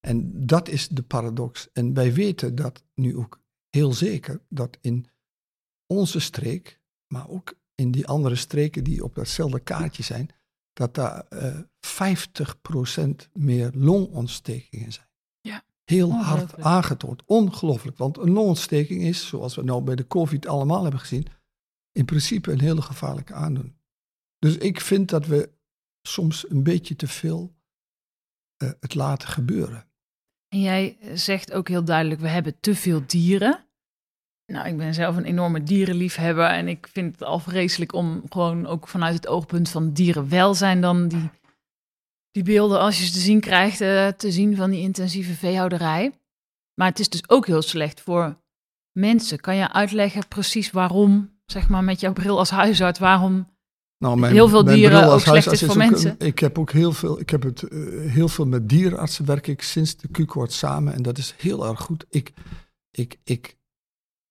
En 0.00 0.46
dat 0.46 0.68
is 0.68 0.88
de 0.88 1.02
paradox. 1.02 1.68
En 1.72 1.94
wij 1.94 2.12
weten 2.12 2.54
dat 2.54 2.84
nu 2.94 3.16
ook 3.16 3.40
heel 3.68 3.92
zeker, 3.92 4.40
dat 4.48 4.78
in 4.80 5.06
onze 5.86 6.20
streek, 6.20 6.80
maar 7.06 7.28
ook 7.28 7.54
in 7.74 7.90
die 7.90 8.06
andere 8.06 8.34
streken 8.34 8.84
die 8.84 9.04
op 9.04 9.14
datzelfde 9.14 9.60
kaartje 9.60 10.02
zijn, 10.02 10.28
dat 10.72 10.94
daar 10.94 11.26
eh 11.28 11.58
50% 11.80 13.30
meer 13.32 13.70
longontstekingen 13.74 14.92
zijn. 14.92 15.08
Ja, 15.40 15.64
Heel 15.84 16.12
hard 16.12 16.60
aangetoond. 16.60 17.22
Ongelooflijk. 17.26 17.96
Want 17.96 18.18
een 18.18 18.30
longontsteking 18.30 19.02
is, 19.02 19.26
zoals 19.26 19.54
we 19.54 19.62
nou 19.62 19.82
bij 19.82 19.96
de 19.96 20.06
COVID 20.06 20.46
allemaal 20.46 20.82
hebben 20.82 21.00
gezien, 21.00 21.26
in 21.92 22.04
principe 22.04 22.52
een 22.52 22.60
hele 22.60 22.82
gevaarlijke 22.82 23.34
aandoening. 23.34 23.76
Dus 24.38 24.56
ik 24.56 24.80
vind 24.80 25.08
dat 25.08 25.26
we 25.26 25.52
soms 26.02 26.50
een 26.50 26.62
beetje 26.62 26.96
te 26.96 27.08
veel 27.08 27.54
eh, 28.56 28.70
het 28.80 28.94
laten 28.94 29.28
gebeuren. 29.28 29.89
En 30.50 30.60
jij 30.60 30.98
zegt 31.14 31.52
ook 31.52 31.68
heel 31.68 31.84
duidelijk, 31.84 32.20
we 32.20 32.28
hebben 32.28 32.60
te 32.60 32.74
veel 32.74 33.02
dieren. 33.06 33.64
Nou, 34.46 34.68
ik 34.68 34.76
ben 34.76 34.94
zelf 34.94 35.16
een 35.16 35.24
enorme 35.24 35.62
dierenliefhebber 35.62 36.46
en 36.46 36.68
ik 36.68 36.88
vind 36.92 37.12
het 37.12 37.22
al 37.22 37.38
vreselijk 37.38 37.92
om 37.92 38.22
gewoon 38.28 38.66
ook 38.66 38.88
vanuit 38.88 39.14
het 39.14 39.26
oogpunt 39.26 39.68
van 39.68 39.92
dierenwelzijn 39.92 40.80
dan 40.80 41.08
die, 41.08 41.30
die 42.30 42.42
beelden 42.42 42.80
als 42.80 42.98
je 42.98 43.04
ze 43.04 43.12
te 43.12 43.18
zien 43.18 43.40
krijgt, 43.40 43.80
eh, 43.80 44.08
te 44.08 44.30
zien 44.30 44.56
van 44.56 44.70
die 44.70 44.80
intensieve 44.80 45.32
veehouderij. 45.32 46.12
Maar 46.74 46.88
het 46.88 46.98
is 46.98 47.08
dus 47.08 47.28
ook 47.28 47.46
heel 47.46 47.62
slecht 47.62 48.00
voor 48.00 48.40
mensen. 48.92 49.40
Kan 49.40 49.56
je 49.56 49.72
uitleggen 49.72 50.28
precies 50.28 50.70
waarom, 50.70 51.40
zeg 51.46 51.68
maar 51.68 51.84
met 51.84 52.00
jouw 52.00 52.12
bril 52.12 52.38
als 52.38 52.50
huisarts, 52.50 52.98
waarom 52.98 53.48
Nou, 54.00 54.26
Heel 54.26 54.48
veel 54.48 54.64
dieren 54.64 55.08
ook 55.08 55.20
slecht 55.20 55.52
is 55.52 55.60
voor 55.60 55.68
ook 55.70 55.76
mensen. 55.76 56.18
ik 56.18 56.38
heb 56.38 56.58
ook 56.58 56.72
heel 56.72 56.92
veel, 56.92 57.20
ik 57.20 57.30
heb 57.30 57.42
het 57.42 57.62
eh, 57.62 57.78
heel 58.10 58.28
veel 58.28 58.46
met 58.46 58.68
dierenartsen 58.68 59.24
werk 59.24 59.46
ik 59.46 59.62
sinds 59.62 59.96
de 59.96 60.08
Q-koord 60.08 60.52
samen 60.52 60.94
en 60.94 61.02
dat 61.02 61.18
is 61.18 61.34
heel 61.36 61.66
erg 61.66 61.80
goed. 61.80 62.06
Ik, 62.08 62.32
ik, 62.90 63.18
ik 63.24 63.58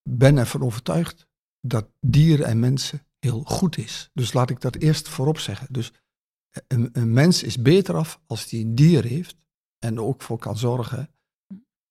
ben 0.10 0.38
ervan 0.38 0.62
overtuigd 0.62 1.28
dat 1.62 1.90
dieren 2.00 2.46
en 2.46 2.60
mensen 2.60 3.06
heel 3.20 3.44
goed 3.44 3.78
is. 3.78 4.10
Dus 4.14 4.34
laat 4.34 4.50
ik 4.50 4.62
dat 4.62 4.76
eerst 4.76 5.10
voorop 5.10 5.40
zeggen. 5.40 5.68
Dus 5.70 5.92
een, 6.68 6.90
een 6.92 7.14
mens 7.14 7.44
is 7.44 7.62
beter 7.62 7.96
af 7.96 8.22
als 8.28 8.50
hij 8.50 8.60
een 8.60 8.76
dier 8.76 9.04
heeft 9.04 9.36
en 9.80 9.96
er 9.96 10.04
ook 10.04 10.22
voor 10.22 10.38
kan 10.38 10.58
zorgen. 10.58 11.10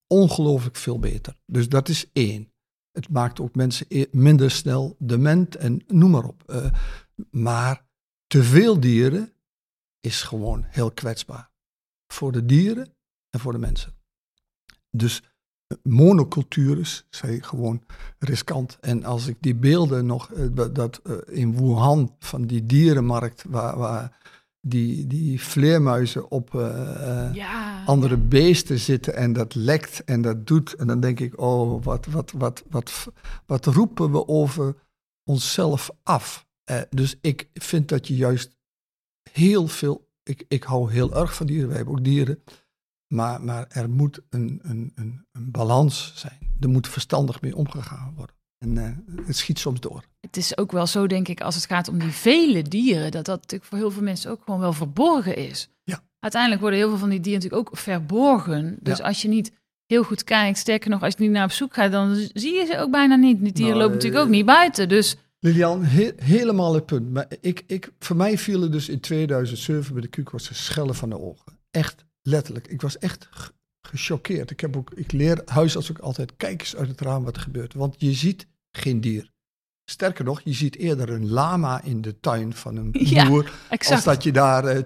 Ongelooflijk 0.06 0.76
veel 0.76 0.98
beter. 0.98 1.36
Dus 1.46 1.68
dat 1.68 1.88
is 1.88 2.10
één. 2.12 2.52
Het 2.90 3.08
maakt 3.08 3.40
ook 3.40 3.54
mensen 3.54 3.86
e- 3.88 4.06
minder 4.10 4.50
snel 4.50 4.96
dement 4.98 5.56
en 5.56 5.82
noem 5.86 6.10
maar 6.10 6.24
op. 6.24 6.42
Eh, 6.46 6.72
maar 7.30 7.84
te 8.26 8.42
veel 8.42 8.80
dieren 8.80 9.32
is 10.00 10.22
gewoon 10.22 10.64
heel 10.66 10.90
kwetsbaar. 10.90 11.50
Voor 12.12 12.32
de 12.32 12.44
dieren 12.46 12.94
en 13.30 13.40
voor 13.40 13.52
de 13.52 13.58
mensen. 13.58 13.94
Dus 14.90 15.22
eh, 15.66 15.78
monocultures 15.82 17.06
zijn 17.10 17.44
gewoon 17.44 17.82
riskant. 18.18 18.78
En 18.80 19.04
als 19.04 19.26
ik 19.26 19.36
die 19.40 19.54
beelden 19.54 20.06
nog, 20.06 20.32
eh, 20.32 20.46
dat- 20.72 21.00
eh, 21.04 21.14
in 21.26 21.56
Wuhan 21.56 22.16
van 22.18 22.46
die 22.46 22.66
dierenmarkt, 22.66 23.44
waar, 23.48 23.76
waar 23.78 24.16
die, 24.60 25.06
die 25.06 25.40
vleermuizen 25.42 26.30
op 26.30 26.50
ja, 26.52 27.84
andere 27.84 28.16
beesten 28.16 28.78
zitten 28.78 29.14
en 29.16 29.32
dat 29.32 29.54
lekt 29.54 30.04
en 30.04 30.22
dat 30.22 30.46
doet. 30.46 30.72
En 30.74 30.86
dan 30.86 31.00
denk 31.00 31.20
ik, 31.20 31.40
oh, 31.40 31.82
wat, 31.84 32.06
wat, 32.06 32.30
wat, 32.32 32.64
wat, 32.70 33.08
wat 33.46 33.66
roepen 33.66 34.12
we 34.12 34.26
over 34.28 34.74
onszelf 35.24 35.90
af? 36.02 36.46
Eh, 36.68 36.80
dus 36.90 37.16
ik 37.20 37.48
vind 37.54 37.88
dat 37.88 38.06
je 38.06 38.16
juist 38.16 38.56
heel 39.30 39.68
veel, 39.68 40.08
ik, 40.22 40.44
ik 40.48 40.62
hou 40.62 40.92
heel 40.92 41.14
erg 41.14 41.34
van 41.34 41.46
dieren, 41.46 41.68
wij 41.68 41.76
hebben 41.76 41.94
ook 41.94 42.04
dieren. 42.04 42.42
Maar, 43.14 43.42
maar 43.42 43.66
er 43.68 43.90
moet 43.90 44.20
een, 44.30 44.60
een, 44.62 44.92
een, 44.94 45.26
een 45.32 45.50
balans 45.50 46.12
zijn. 46.14 46.38
Er 46.60 46.68
moet 46.68 46.88
verstandig 46.88 47.40
mee 47.40 47.56
omgegaan 47.56 48.12
worden. 48.16 48.36
En 48.58 48.78
eh, 48.78 49.26
het 49.26 49.36
schiet 49.36 49.58
soms 49.58 49.80
door. 49.80 50.04
Het 50.20 50.36
is 50.36 50.56
ook 50.58 50.72
wel 50.72 50.86
zo, 50.86 51.06
denk 51.06 51.28
ik, 51.28 51.40
als 51.40 51.54
het 51.54 51.66
gaat 51.66 51.88
om 51.88 51.98
die 51.98 52.10
vele 52.10 52.62
dieren, 52.62 53.10
dat 53.10 53.24
dat 53.24 53.40
natuurlijk 53.40 53.70
voor 53.70 53.78
heel 53.78 53.90
veel 53.90 54.02
mensen 54.02 54.30
ook 54.30 54.42
gewoon 54.44 54.60
wel 54.60 54.72
verborgen 54.72 55.36
is. 55.36 55.68
Ja. 55.84 56.02
Uiteindelijk 56.18 56.60
worden 56.60 56.78
heel 56.78 56.88
veel 56.88 56.98
van 56.98 57.08
die 57.08 57.20
dieren 57.20 57.42
natuurlijk 57.42 57.70
ook 57.70 57.76
verborgen. 57.78 58.76
Dus 58.80 58.98
Ja. 58.98 59.04
als 59.04 59.22
je 59.22 59.28
niet 59.28 59.52
heel 59.86 60.02
goed 60.02 60.24
kijkt, 60.24 60.58
sterker 60.58 60.90
nog, 60.90 61.02
als 61.02 61.14
je 61.16 61.22
niet 61.22 61.30
naar 61.30 61.44
op 61.44 61.50
zoek 61.50 61.74
gaat, 61.74 61.92
dan 61.92 62.14
zie 62.32 62.54
je 62.54 62.66
ze 62.66 62.78
ook 62.78 62.90
bijna 62.90 63.16
niet. 63.16 63.42
Die 63.42 63.52
dieren 63.52 63.76
Nou, 63.76 63.78
lopen 63.78 63.94
natuurlijk 63.94 64.22
eh, 64.22 64.26
ook 64.28 64.34
niet 64.34 64.46
buiten. 64.46 64.88
Dus 64.88 65.16
Lilian, 65.40 65.84
he- 65.84 66.12
helemaal 66.16 66.74
het 66.74 66.86
punt. 66.86 67.10
Maar 67.10 67.26
ik, 67.40 67.64
ik, 67.66 67.92
voor 67.98 68.16
mij 68.16 68.38
vielen 68.38 68.70
dus 68.70 68.88
in 68.88 69.00
2007 69.00 69.92
bij 69.92 70.02
de 70.02 70.08
Q-koorts 70.08 70.64
schellen 70.66 70.94
van 70.94 71.08
de 71.10 71.18
ogen. 71.20 71.58
Echt 71.70 72.04
letterlijk. 72.22 72.66
Ik 72.66 72.80
was 72.80 72.98
echt 72.98 73.28
ge- 73.30 73.52
gechoqueerd. 73.88 74.50
Ik, 74.50 74.60
heb 74.60 74.76
ook, 74.76 74.90
ik 74.94 75.12
leer 75.12 75.42
huisarts 75.44 75.90
ook 75.90 75.98
altijd, 75.98 76.36
kijk 76.36 76.60
eens 76.60 76.76
uit 76.76 76.88
het 76.88 77.00
raam 77.00 77.24
wat 77.24 77.36
er 77.36 77.42
gebeurt. 77.42 77.74
Want 77.74 77.94
je 77.98 78.12
ziet 78.12 78.46
geen 78.70 79.00
dier. 79.00 79.30
Sterker 79.90 80.24
nog, 80.24 80.40
je 80.44 80.52
ziet 80.52 80.76
eerder 80.76 81.10
een 81.10 81.28
lama 81.30 81.82
in 81.82 82.00
de 82.00 82.20
tuin 82.20 82.54
van 82.54 82.76
een 82.76 82.88
Ja, 82.92 83.28
boer... 83.28 83.52
als 83.88 84.04
dat 84.04 84.22
je 84.22 84.32
daar 84.32 84.64
eh, 84.64 84.82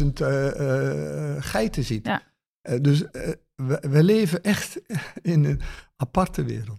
10.000 0.00 0.12
eh, 0.12 1.36
eh, 1.36 1.42
geiten 1.42 1.84
ziet. 1.84 2.06
Ja. 2.06 2.22
Dus 2.80 3.00
we, 3.54 3.78
we 3.90 4.02
leven 4.02 4.42
echt 4.42 4.80
in 5.22 5.44
een 5.44 5.60
aparte 5.96 6.44
wereld. 6.44 6.78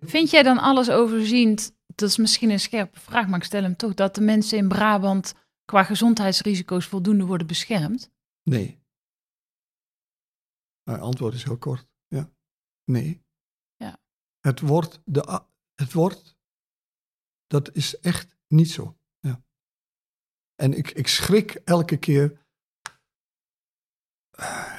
Vind 0.00 0.30
jij 0.30 0.42
dan 0.42 0.58
alles 0.58 0.90
overziend? 0.90 1.72
Dat 1.96 2.08
is 2.08 2.16
misschien 2.16 2.50
een 2.50 2.60
scherpe 2.60 3.00
vraag, 3.00 3.26
maar 3.26 3.38
ik 3.38 3.44
stel 3.44 3.62
hem 3.62 3.76
toch. 3.76 3.94
Dat 3.94 4.14
de 4.14 4.20
mensen 4.20 4.58
in 4.58 4.68
Brabant 4.68 5.34
qua 5.64 5.84
gezondheidsrisico's 5.84 6.86
voldoende 6.86 7.24
worden 7.24 7.46
beschermd? 7.46 8.10
Nee. 8.42 8.82
Mijn 10.82 11.00
antwoord 11.00 11.34
is 11.34 11.44
heel 11.44 11.58
kort. 11.58 11.88
Ja. 12.06 12.30
Nee. 12.84 13.24
Ja. 13.76 14.00
Het 14.40 14.60
wordt, 14.60 15.00
de, 15.04 15.44
het 15.74 15.92
wordt, 15.92 16.36
dat 17.46 17.74
is 17.74 17.98
echt 18.00 18.36
niet 18.48 18.70
zo. 18.70 18.98
Ja. 19.20 19.42
En 20.54 20.72
ik, 20.72 20.90
ik 20.90 21.08
schrik 21.08 21.54
elke 21.54 21.96
keer. 21.96 22.45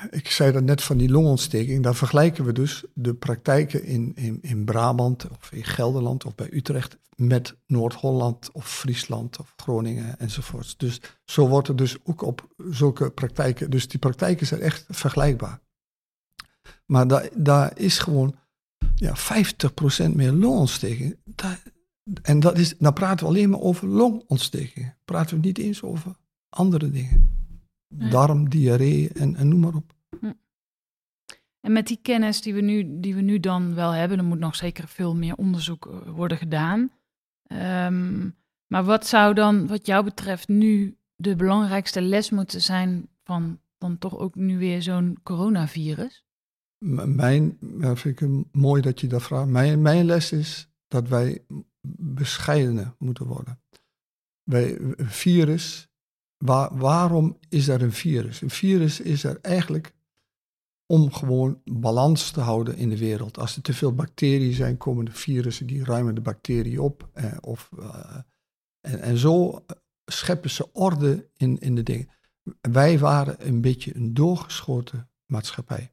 Ik 0.10 0.30
zei 0.30 0.52
dat 0.52 0.64
net 0.64 0.84
van 0.84 0.98
die 0.98 1.10
longontsteking. 1.10 1.84
Daar 1.84 1.96
vergelijken 1.96 2.46
we 2.46 2.52
dus 2.54 2.84
de 2.94 3.14
praktijken 3.14 3.84
in, 3.84 4.12
in, 4.16 4.40
in 4.42 4.66
Brabant 4.66 5.30
of 5.30 5.52
in 5.52 5.64
Gelderland 5.64 6.26
of 6.26 6.36
bij 6.36 6.48
Utrecht 6.52 6.98
met 7.16 7.56
Noord-Holland 7.66 8.52
of 8.52 8.70
Friesland 8.70 9.40
of 9.40 9.54
Groningen 9.56 10.20
enzovoorts. 10.20 10.78
Dus 10.78 11.02
zo 11.26 11.48
wordt 11.48 11.68
er 11.68 11.76
dus 11.76 11.98
ook 12.04 12.22
op 12.22 12.48
zulke 12.70 13.12
praktijken. 13.12 13.70
Dus 13.70 13.88
die 13.88 14.00
praktijken 14.00 14.48
zijn 14.48 14.62
echt 14.62 14.86
vergelijkbaar. 14.90 15.60
Maar 16.86 17.08
daar, 17.08 17.30
daar 17.36 17.78
is 17.78 18.00
gewoon 18.00 18.36
ja, 18.96 19.16
50% 20.10 20.12
meer 20.14 20.32
longontsteking. 20.32 21.18
Daar, 21.24 21.64
en 22.22 22.40
dat 22.40 22.58
is, 22.58 22.78
dan 22.78 22.94
praten 22.94 23.26
we 23.26 23.32
alleen 23.32 23.50
maar 23.50 23.60
over 23.60 23.88
longontstekingen. 23.88 24.98
Praten 25.06 25.40
we 25.40 25.46
niet 25.46 25.58
eens 25.58 25.82
over 25.82 26.16
andere 26.50 26.92
dingen. 26.92 27.47
Darm, 27.88 28.50
diarree 28.50 29.10
en, 29.14 29.36
en 29.36 29.48
noem 29.48 29.60
maar 29.60 29.76
op. 29.76 29.96
En 31.60 31.72
met 31.74 31.88
die 31.88 32.00
kennis 32.02 32.42
die 32.42 32.54
we, 32.54 32.62
nu, 32.62 33.00
die 33.00 33.16
we 33.16 33.22
nu 33.22 33.40
dan 33.40 33.76
wel 33.76 33.92
hebben, 33.92 34.18
er 34.18 34.24
moet 34.24 34.40
nog 34.40 34.56
zeker 34.56 34.88
veel 34.88 35.16
meer 35.16 35.36
onderzoek 35.36 35.86
eh, 35.86 36.10
worden 36.10 36.38
gedaan. 36.38 36.92
Ehm, 37.44 38.30
maar 38.68 38.84
wat 38.84 39.08
zou 39.08 39.34
dan, 39.34 39.68
wat 39.68 39.86
jou 39.86 40.04
betreft, 40.04 40.48
nu 40.48 40.98
de 41.16 41.36
belangrijkste 41.36 42.02
les 42.02 42.30
moeten 42.30 42.62
zijn 42.62 43.08
van 43.24 43.60
dan 43.78 43.98
toch 43.98 44.18
ook 44.18 44.36
nu 44.36 44.58
weer 44.58 44.82
zo'n 44.82 45.18
coronavirus? 45.24 46.26
M- 46.78 47.16
Mijn, 47.16 47.58
vind 47.96 48.22
ik 48.22 48.30
mooi 48.52 48.82
dat 48.82 49.00
je 49.00 49.08
dat 49.08 49.24
vraagt. 49.24 49.48
Mijn, 49.48 49.82
mijn 49.82 50.06
les 50.06 50.32
is 50.32 50.70
dat 50.88 51.08
wij 51.08 51.44
bescheidener 51.98 52.96
moeten 52.98 53.26
worden. 53.26 53.60
Wij, 54.44 54.80
een 54.80 55.10
virus, 55.10 55.87
waar, 56.38 56.78
waarom 56.78 57.38
is 57.50 57.68
er 57.68 57.82
een 57.82 57.92
virus? 57.92 58.42
Een 58.42 58.50
virus 58.50 59.00
is 59.00 59.24
er 59.24 59.40
eigenlijk 59.42 59.96
om 60.86 61.12
gewoon 61.14 61.62
balans 61.64 62.32
te 62.32 62.40
houden 62.40 62.78
in 62.78 62.90
de 62.90 62.98
wereld. 62.98 63.38
Als 63.38 63.56
er 63.56 63.62
te 63.62 63.74
veel 63.74 63.94
bacteriën 63.94 64.54
zijn, 64.54 64.78
komen 64.78 65.06
de 65.06 65.12
virussen, 65.12 65.68
die 65.68 65.84
ruimen 65.84 66.16
de 66.16 66.22
bacteriën 66.22 66.80
op. 66.80 67.10
Eh, 67.14 67.38
of, 67.42 67.70
eh, 67.80 68.18
en, 68.82 69.00
en 69.02 69.18
zo 69.18 69.66
scheppen 70.06 70.50
ze 70.50 70.74
orde 70.74 71.30
in, 71.38 71.60
in 71.60 71.76
de 71.76 71.84
dingen. 71.84 72.10
Wij 72.62 73.00
waren 73.00 73.48
een 73.48 73.62
beetje 73.62 73.96
een 73.96 74.14
doorgeschoten 74.14 75.10
maatschappij. 75.26 75.92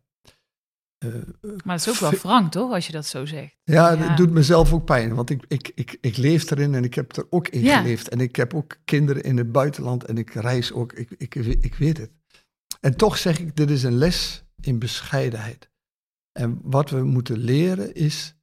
Maar 1.64 1.76
het 1.76 1.86
is 1.86 1.88
ook 1.88 2.10
wel 2.10 2.12
frank, 2.12 2.52
toch, 2.52 2.72
als 2.72 2.86
je 2.86 2.92
dat 2.92 3.06
zo 3.06 3.26
zegt? 3.26 3.56
ja, 3.64 3.92
Ja. 3.92 3.96
het 4.08 4.16
doet 4.16 4.30
mezelf 4.30 4.72
ook 4.72 4.84
pijn, 4.84 5.14
want 5.14 5.30
ik, 5.30 5.44
ik, 5.48 5.72
ik, 5.74 5.98
ik 6.00 6.16
leef 6.16 6.50
erin 6.50 6.74
en 6.74 6.84
ik 6.84 6.94
heb 6.94 7.16
er 7.16 7.26
ook 7.30 7.48
in 7.48 7.60
Ja. 7.62 7.78
geleefd. 7.80 8.08
En 8.08 8.20
ik 8.20 8.36
heb 8.36 8.54
ook 8.54 8.76
kinderen 8.84 9.22
in 9.22 9.36
het 9.36 9.52
buitenland 9.52 10.04
en 10.04 10.18
ik 10.18 10.30
reis 10.34 10.72
ook, 10.72 10.92
ik, 10.92 11.10
ik, 11.10 11.34
ik 11.34 11.74
weet 11.74 11.96
het. 11.98 12.10
En 12.80 12.96
toch 12.96 13.18
zeg 13.18 13.38
ik, 13.38 13.56
dit 13.56 13.70
is 13.70 13.82
een 13.82 13.96
les 13.98 14.44
in 14.60 14.78
bescheidenheid. 14.78 15.70
En 16.32 16.58
wat 16.62 16.90
we 16.90 17.02
moeten 17.02 17.38
leren 17.38 17.94
is, 17.94 18.34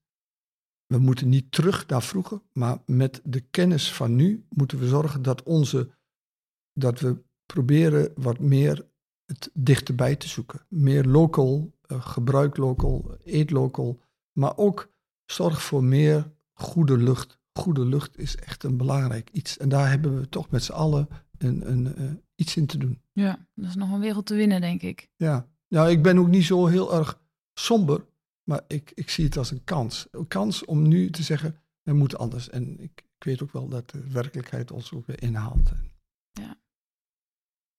we 0.86 0.98
moeten 0.98 1.30
niet 1.30 1.52
terug 1.52 1.88
naar 1.88 2.02
vroeger, 2.04 2.42
maar 2.54 2.78
met 2.86 3.22
de 3.24 3.40
kennis 3.40 3.94
van 3.94 4.16
nu 4.16 4.46
moeten 4.50 4.80
we 4.80 4.88
zorgen 4.88 5.22
dat 5.22 5.44
onze, 5.44 5.90
dat 6.74 7.00
we 7.00 7.22
proberen 7.46 8.12
wat 8.16 8.40
meer 8.40 8.88
het 9.26 9.50
dichterbij 9.54 10.16
te 10.16 10.28
zoeken. 10.28 10.66
Meer 10.70 11.04
local, 11.06 11.74
gebruik 12.00 12.58
local, 12.58 13.18
eet 13.24 13.52
local, 13.52 14.00
maar 14.32 14.58
ook 14.58 14.92
zorg 15.26 15.62
voor 15.62 15.84
meer 15.84 16.32
goede 16.54 16.98
lucht. 16.98 17.40
Goede 17.54 17.86
lucht 17.86 18.18
is 18.18 18.36
echt 18.36 18.64
een 18.64 18.78
belangrijk 18.78 19.30
iets. 19.32 19.58
En 19.58 19.70
daar 19.70 19.90
hebben 19.90 20.20
we 20.20 20.30
toch 20.30 20.50
met 20.50 20.64
z'n 20.64 20.72
allen 20.72 21.08
een, 21.38 21.72
een, 21.72 22.02
uh, 22.02 22.12
iets 22.36 22.56
in 22.56 22.66
te 22.66 22.78
doen. 22.78 23.02
Ja, 23.12 23.48
dat 23.56 23.70
is 23.70 23.76
nog 23.76 23.92
een 23.92 24.00
wereld 24.00 24.26
te 24.26 24.36
winnen, 24.36 24.62
denk 24.62 24.82
ik. 24.82 25.10
Ja, 25.16 25.48
nou, 25.68 25.90
ik 25.90 26.04
ben 26.04 26.18
ook 26.18 26.28
niet 26.28 26.46
zo 26.46 26.66
heel 26.66 26.94
erg 26.94 27.22
somber, 27.54 28.06
maar 28.44 28.62
ik, 28.68 28.92
ik 28.96 29.10
zie 29.10 29.26
het 29.26 29.38
als 29.38 29.52
een 29.52 29.64
kans. 29.64 30.08
Een 30.12 30.28
kans 30.28 30.66
om 30.66 30.88
nu 30.88 31.10
te 31.10 31.24
zeggen, 31.24 31.56
we 31.82 31.94
moeten 31.94 32.18
anders. 32.18 32.50
En 32.50 32.80
ik, 32.80 33.06
ik 33.18 33.24
weet 33.24 33.44
ook 33.44 33.52
wel 33.52 33.68
dat 33.68 33.90
de 33.90 34.08
werkelijkheid 34.08 34.72
ons 34.72 34.94
ook 34.94 35.06
weer 35.06 35.22
inhaalt. 35.22 35.72
Ja. 36.32 36.60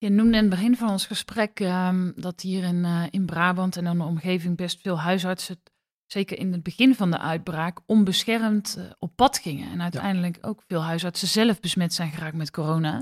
Je 0.03 0.11
noemde 0.11 0.37
in 0.37 0.43
het 0.43 0.51
begin 0.51 0.77
van 0.77 0.88
ons 0.88 1.07
gesprek 1.07 1.61
um, 1.61 2.12
dat 2.17 2.41
hier 2.41 2.65
in, 2.65 2.85
uh, 2.85 3.05
in 3.11 3.27
Brabant 3.27 3.77
en 3.77 3.87
in 3.87 3.99
de 3.99 4.05
omgeving 4.05 4.57
best 4.57 4.81
veel 4.81 5.01
huisartsen, 5.01 5.62
zeker 6.07 6.38
in 6.38 6.53
het 6.53 6.62
begin 6.62 6.95
van 6.95 7.11
de 7.11 7.19
uitbraak, 7.19 7.81
onbeschermd 7.87 8.77
uh, 8.79 8.91
op 8.99 9.17
pad 9.17 9.38
gingen. 9.38 9.71
En 9.71 9.83
uiteindelijk 9.83 10.37
ja. 10.37 10.49
ook 10.49 10.62
veel 10.67 10.83
huisartsen 10.83 11.29
zelf 11.29 11.61
besmet 11.61 11.95
zijn 11.95 12.11
geraakt 12.11 12.37
met 12.37 12.51
corona. 12.51 12.93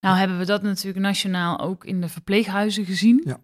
Nou 0.00 0.14
ja. 0.14 0.16
hebben 0.16 0.38
we 0.38 0.44
dat 0.44 0.62
natuurlijk 0.62 1.04
nationaal 1.04 1.58
ook 1.58 1.84
in 1.84 2.00
de 2.00 2.08
verpleeghuizen 2.08 2.84
gezien. 2.84 3.22
Ja. 3.24 3.40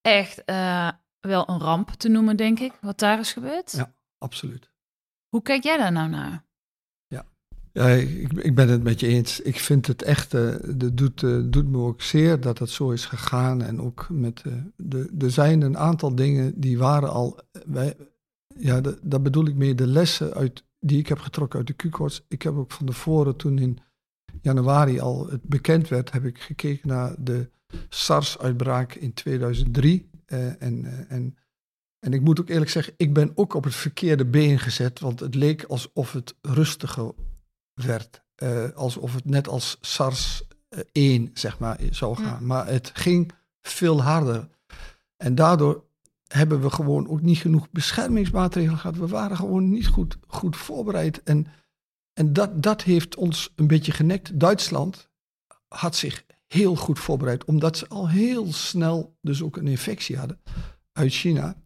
Echt 0.00 0.42
uh, 0.46 0.90
wel 1.20 1.48
een 1.48 1.60
ramp 1.60 1.90
te 1.90 2.08
noemen, 2.08 2.36
denk 2.36 2.58
ik, 2.58 2.72
wat 2.80 2.98
daar 2.98 3.18
is 3.18 3.32
gebeurd. 3.32 3.72
Ja, 3.72 3.94
absoluut. 4.18 4.70
Hoe 5.28 5.42
kijk 5.42 5.62
jij 5.62 5.76
daar 5.76 5.92
nou 5.92 6.08
naar? 6.08 6.43
Ja, 7.74 7.88
ik, 7.88 8.32
ik 8.32 8.54
ben 8.54 8.68
het 8.68 8.82
met 8.82 9.00
je 9.00 9.06
eens. 9.06 9.40
Ik 9.40 9.58
vind 9.58 9.86
het 9.86 10.02
echt, 10.02 10.34
uh, 10.34 10.54
dat 10.76 10.96
doet, 10.96 11.22
uh, 11.22 11.42
doet 11.44 11.68
me 11.68 11.78
ook 11.78 12.02
zeer 12.02 12.40
dat 12.40 12.58
het 12.58 12.70
zo 12.70 12.90
is 12.90 13.06
gegaan. 13.06 13.62
En 13.62 13.80
ook 13.80 14.06
met, 14.10 14.42
uh, 14.46 14.52
de, 14.76 15.10
er 15.18 15.30
zijn 15.30 15.62
een 15.62 15.78
aantal 15.78 16.14
dingen 16.14 16.60
die 16.60 16.78
waren 16.78 17.10
al, 17.10 17.38
ja, 18.58 18.80
dat 19.02 19.22
bedoel 19.22 19.46
ik 19.46 19.54
meer 19.54 19.76
de 19.76 19.86
lessen 19.86 20.34
uit, 20.34 20.64
die 20.80 20.98
ik 20.98 21.06
heb 21.06 21.18
getrokken 21.18 21.58
uit 21.58 21.66
de 21.66 21.74
Q-koorts. 21.74 22.24
Ik 22.28 22.42
heb 22.42 22.56
ook 22.56 22.72
van 22.72 22.86
tevoren, 22.86 23.36
toen 23.36 23.58
in 23.58 23.78
januari 24.42 25.00
al 25.00 25.28
het 25.28 25.42
bekend 25.42 25.88
werd, 25.88 26.12
heb 26.12 26.24
ik 26.24 26.38
gekeken 26.38 26.88
naar 26.88 27.14
de 27.18 27.50
SARS-uitbraak 27.88 28.94
in 28.94 29.14
2003. 29.14 30.10
Uh, 30.26 30.62
en, 30.62 31.06
en, 31.08 31.36
en 31.98 32.12
ik 32.12 32.20
moet 32.20 32.40
ook 32.40 32.48
eerlijk 32.48 32.70
zeggen, 32.70 32.94
ik 32.96 33.12
ben 33.12 33.32
ook 33.34 33.54
op 33.54 33.64
het 33.64 33.74
verkeerde 33.74 34.26
been 34.26 34.58
gezet, 34.58 35.00
want 35.00 35.20
het 35.20 35.34
leek 35.34 35.64
alsof 35.64 36.12
het 36.12 36.34
rustiger 36.42 37.14
werd. 37.74 38.22
Uh, 38.42 38.70
alsof 38.74 39.14
het 39.14 39.24
net 39.24 39.48
als 39.48 39.78
SARS 39.80 40.42
1, 40.92 41.30
zeg 41.34 41.58
maar, 41.58 41.78
zou 41.90 42.16
gaan. 42.16 42.40
Ja. 42.40 42.46
Maar 42.46 42.66
het 42.66 42.90
ging 42.94 43.32
veel 43.62 44.02
harder. 44.02 44.48
En 45.16 45.34
daardoor 45.34 45.84
hebben 46.26 46.60
we 46.60 46.70
gewoon 46.70 47.08
ook 47.08 47.20
niet 47.20 47.38
genoeg 47.38 47.70
beschermingsmaatregelen 47.70 48.78
gehad. 48.78 48.96
We 48.96 49.06
waren 49.06 49.36
gewoon 49.36 49.70
niet 49.70 49.86
goed, 49.86 50.18
goed 50.26 50.56
voorbereid. 50.56 51.22
En, 51.22 51.46
en 52.12 52.32
dat, 52.32 52.62
dat 52.62 52.82
heeft 52.82 53.16
ons 53.16 53.52
een 53.56 53.66
beetje 53.66 53.92
genekt. 53.92 54.40
Duitsland 54.40 55.08
had 55.68 55.96
zich 55.96 56.24
heel 56.46 56.76
goed 56.76 56.98
voorbereid, 56.98 57.44
omdat 57.44 57.76
ze 57.76 57.88
al 57.88 58.08
heel 58.08 58.52
snel 58.52 59.16
dus 59.20 59.42
ook 59.42 59.56
een 59.56 59.68
infectie 59.68 60.16
hadden 60.16 60.40
uit 60.92 61.12
China. 61.12 61.56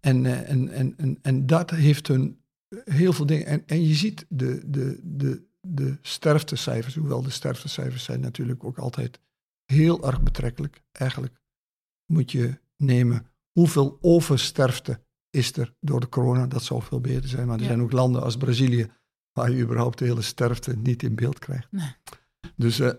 En, 0.00 0.24
uh, 0.24 0.50
en, 0.50 0.68
en, 0.68 0.94
en, 0.96 1.18
en 1.22 1.46
dat 1.46 1.70
heeft 1.70 2.08
hun 2.08 2.43
heel 2.84 3.12
veel 3.12 3.26
dingen. 3.26 3.46
En, 3.46 3.62
en 3.66 3.82
je 3.82 3.94
ziet 3.94 4.26
de, 4.28 4.70
de, 4.70 5.00
de, 5.02 5.46
de 5.60 5.98
sterftecijfers, 6.02 6.94
hoewel 6.94 7.22
de 7.22 7.30
sterftecijfers 7.30 8.04
zijn 8.04 8.20
natuurlijk 8.20 8.64
ook 8.64 8.78
altijd 8.78 9.20
heel 9.64 10.06
erg 10.06 10.22
betrekkelijk. 10.22 10.82
Eigenlijk 10.92 11.40
moet 12.12 12.32
je 12.32 12.58
nemen 12.76 13.26
hoeveel 13.52 13.98
oversterfte 14.00 15.00
is 15.30 15.56
er 15.56 15.74
door 15.80 16.00
de 16.00 16.08
corona. 16.08 16.46
Dat 16.46 16.62
zou 16.62 16.82
veel 16.82 17.00
beter 17.00 17.28
zijn. 17.28 17.46
Maar 17.46 17.56
er 17.56 17.62
ja. 17.62 17.68
zijn 17.68 17.82
ook 17.82 17.92
landen 17.92 18.22
als 18.22 18.36
Brazilië 18.36 18.90
waar 19.32 19.50
je 19.50 19.62
überhaupt 19.62 19.98
de 19.98 20.04
hele 20.04 20.22
sterfte 20.22 20.76
niet 20.76 21.02
in 21.02 21.14
beeld 21.14 21.38
krijgt. 21.38 21.72
Nee. 21.72 21.94
Dus 22.56 22.80
uh, 22.80 22.90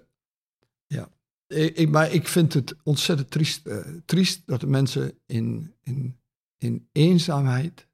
ja, 0.85 1.09
ik, 1.47 1.89
maar 1.89 2.11
ik 2.11 2.27
vind 2.27 2.53
het 2.53 2.75
ontzettend 2.83 3.31
triest, 3.31 3.67
uh, 3.67 3.87
triest 4.05 4.41
dat 4.45 4.59
de 4.59 4.67
mensen 4.67 5.19
in, 5.25 5.73
in, 5.83 6.19
in 6.57 6.89
eenzaamheid 6.91 7.87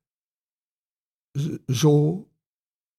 zo 1.68 2.28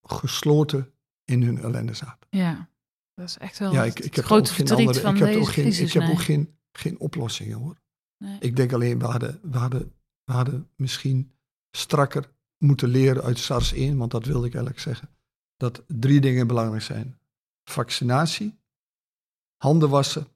gesloten 0.02 0.92
in 1.24 1.42
hun 1.42 1.58
ellende 1.58 1.94
zaten. 1.94 2.26
Ja, 2.30 2.68
dat 3.14 3.28
is 3.28 3.38
echt 3.38 3.58
wel 3.58 3.72
ja, 3.72 3.84
ik, 3.84 3.98
ik 3.98 4.14
heb 4.14 4.24
groot 4.24 4.40
ook 4.40 4.46
geen 4.46 4.66
verdriet 4.66 4.86
andere, 4.86 5.04
van 5.04 5.16
ik 5.16 5.22
heb 5.22 5.40
ook 5.40 5.48
geen, 5.48 5.88
heb 5.88 6.10
ook 6.10 6.22
geen, 6.22 6.58
geen 6.72 6.98
oplossingen 6.98 7.58
hoor. 7.58 7.80
Nee. 8.18 8.36
Ik 8.40 8.56
denk 8.56 8.72
alleen, 8.72 8.98
we 8.98 9.04
hadden, 9.04 9.40
we, 9.42 9.58
hadden, 9.58 9.92
we 10.24 10.32
hadden 10.32 10.70
misschien 10.76 11.32
strakker 11.76 12.32
moeten 12.58 12.88
leren 12.88 13.22
uit 13.22 13.38
SARS 13.38 13.72
1, 13.72 13.96
want 13.96 14.10
dat 14.10 14.26
wilde 14.26 14.46
ik 14.46 14.54
eigenlijk 14.54 14.84
zeggen. 14.84 15.08
Dat 15.56 15.84
drie 15.86 16.20
dingen 16.20 16.46
belangrijk 16.46 16.82
zijn. 16.82 17.18
Vaccinatie, 17.64 18.58
handen 19.56 19.88
wassen 19.88 20.26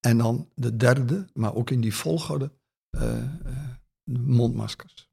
en 0.00 0.18
dan 0.18 0.50
de 0.54 0.76
derde, 0.76 1.26
maar 1.34 1.54
ook 1.54 1.70
in 1.70 1.80
die 1.80 1.94
volgorde, 1.94 2.52
uh, 2.90 3.22
uh, 3.46 3.74
mondmaskers. 4.04 5.07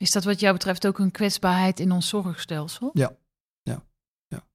Is 0.00 0.10
dat 0.10 0.24
wat 0.24 0.40
jou 0.40 0.52
betreft 0.52 0.86
ook 0.86 0.98
een 0.98 1.10
kwetsbaarheid 1.10 1.80
in 1.80 1.92
ons 1.92 2.08
zorgstelsel? 2.08 2.90
Ja, 2.92 3.16
ja, 3.62 3.86
ja. 4.26 4.46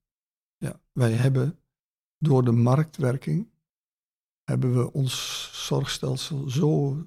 ja. 0.57 0.79
Wij 0.91 1.11
hebben 1.11 1.59
door 2.17 2.43
de 2.43 2.51
marktwerking, 2.51 3.49
hebben 4.43 4.77
we 4.77 4.91
ons 4.91 5.49
zorgstelsel 5.65 6.49
zo, 6.49 6.97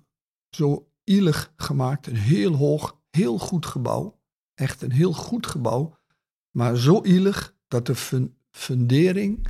zo 0.50 0.90
ielig 1.04 1.52
gemaakt. 1.56 2.06
Een 2.06 2.16
heel 2.16 2.54
hoog, 2.54 3.00
heel 3.10 3.38
goed 3.38 3.66
gebouw. 3.66 4.20
Echt 4.54 4.82
een 4.82 4.92
heel 4.92 5.12
goed 5.12 5.46
gebouw. 5.46 5.98
Maar 6.50 6.76
zo 6.76 7.02
ielig 7.02 7.56
dat 7.68 7.86
de 7.86 7.94
fun 7.94 8.36
fundering 8.50 9.46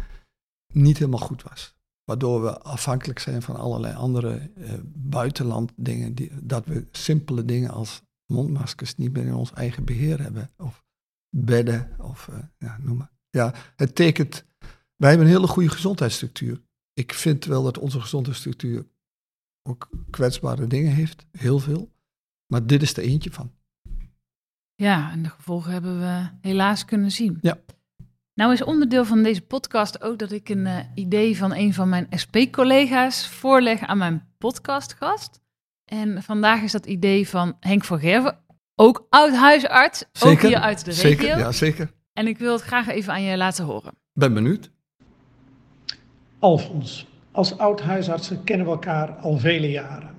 niet 0.73 0.99
helemaal 0.99 1.27
goed 1.27 1.43
was. 1.43 1.77
Waardoor 2.05 2.43
we 2.43 2.61
afhankelijk 2.61 3.19
zijn 3.19 3.43
van 3.43 3.57
allerlei 3.57 3.95
andere 3.95 4.51
uh, 4.57 4.73
buitenland 4.95 5.73
dingen. 5.77 6.15
Die, 6.15 6.31
dat 6.43 6.67
we 6.67 6.87
simpele 6.91 7.45
dingen 7.45 7.71
als 7.71 8.03
mondmaskers 8.33 8.97
niet 8.97 9.13
meer 9.13 9.27
in 9.27 9.35
ons 9.35 9.53
eigen 9.53 9.85
beheer 9.85 10.23
hebben. 10.23 10.51
Of 10.57 10.85
bedden, 11.37 11.95
of 11.99 12.29
uh, 12.31 12.39
ja, 12.59 12.79
noem 12.81 12.97
maar. 12.97 13.11
Ja, 13.31 13.55
het 13.77 13.95
tekent. 13.95 14.45
Wij 14.97 15.09
hebben 15.09 15.27
een 15.27 15.33
hele 15.33 15.47
goede 15.47 15.69
gezondheidsstructuur. 15.69 16.61
Ik 16.93 17.13
vind 17.13 17.45
wel 17.45 17.63
dat 17.63 17.79
onze 17.79 18.01
gezondheidsstructuur 18.01 18.87
ook 19.63 19.89
kwetsbare 20.11 20.67
dingen 20.67 20.93
heeft. 20.93 21.27
Heel 21.31 21.59
veel. 21.59 21.93
Maar 22.47 22.67
dit 22.67 22.83
is 22.83 22.97
er 22.97 23.03
eentje 23.03 23.33
van. 23.33 23.53
Ja, 24.75 25.11
en 25.11 25.23
de 25.23 25.29
gevolgen 25.29 25.73
hebben 25.73 25.99
we 25.99 26.29
helaas 26.41 26.85
kunnen 26.85 27.11
zien. 27.11 27.39
Ja. 27.41 27.59
Nou 28.35 28.53
is 28.53 28.63
onderdeel 28.63 29.05
van 29.05 29.23
deze 29.23 29.43
podcast 29.43 30.03
ook 30.03 30.19
dat 30.19 30.33
ik 30.33 30.49
een 30.49 30.67
uh, 30.67 30.79
idee 30.95 31.37
van 31.37 31.55
een 31.55 31.75
van 31.75 31.89
mijn 31.89 32.07
SP-collega's 32.11 33.29
voorleg 33.29 33.81
aan 33.81 33.99
mijn 33.99 34.29
podcastgast. 34.39 35.41
En 35.89 36.23
vandaag 36.23 36.63
is 36.63 36.73
dat 36.73 36.87
idee 36.87 37.29
van 37.29 37.57
Henk 37.61 37.85
van 37.85 37.99
Gerven, 37.99 38.39
ook 38.75 39.07
oud-huisarts, 39.09 40.05
ook 40.21 40.41
hier 40.41 40.59
uit 40.59 40.85
de 40.85 40.91
regio. 40.91 41.09
Zeker, 41.09 41.39
ja, 41.39 41.53
zeker. 41.53 41.91
En 42.13 42.27
ik 42.27 42.39
wil 42.39 42.53
het 42.53 42.63
graag 42.63 42.89
even 42.89 43.13
aan 43.13 43.23
je 43.23 43.37
laten 43.37 43.65
horen. 43.65 43.93
Ben 44.13 44.35
benieuwd. 44.35 44.71
Alfons, 46.39 47.07
als 47.33 47.59
oud-huisartsen 47.59 48.45
kennen 48.45 48.67
we 48.67 48.73
elkaar 48.73 49.11
al 49.11 49.39
vele 49.39 49.71
jaren. 49.71 50.11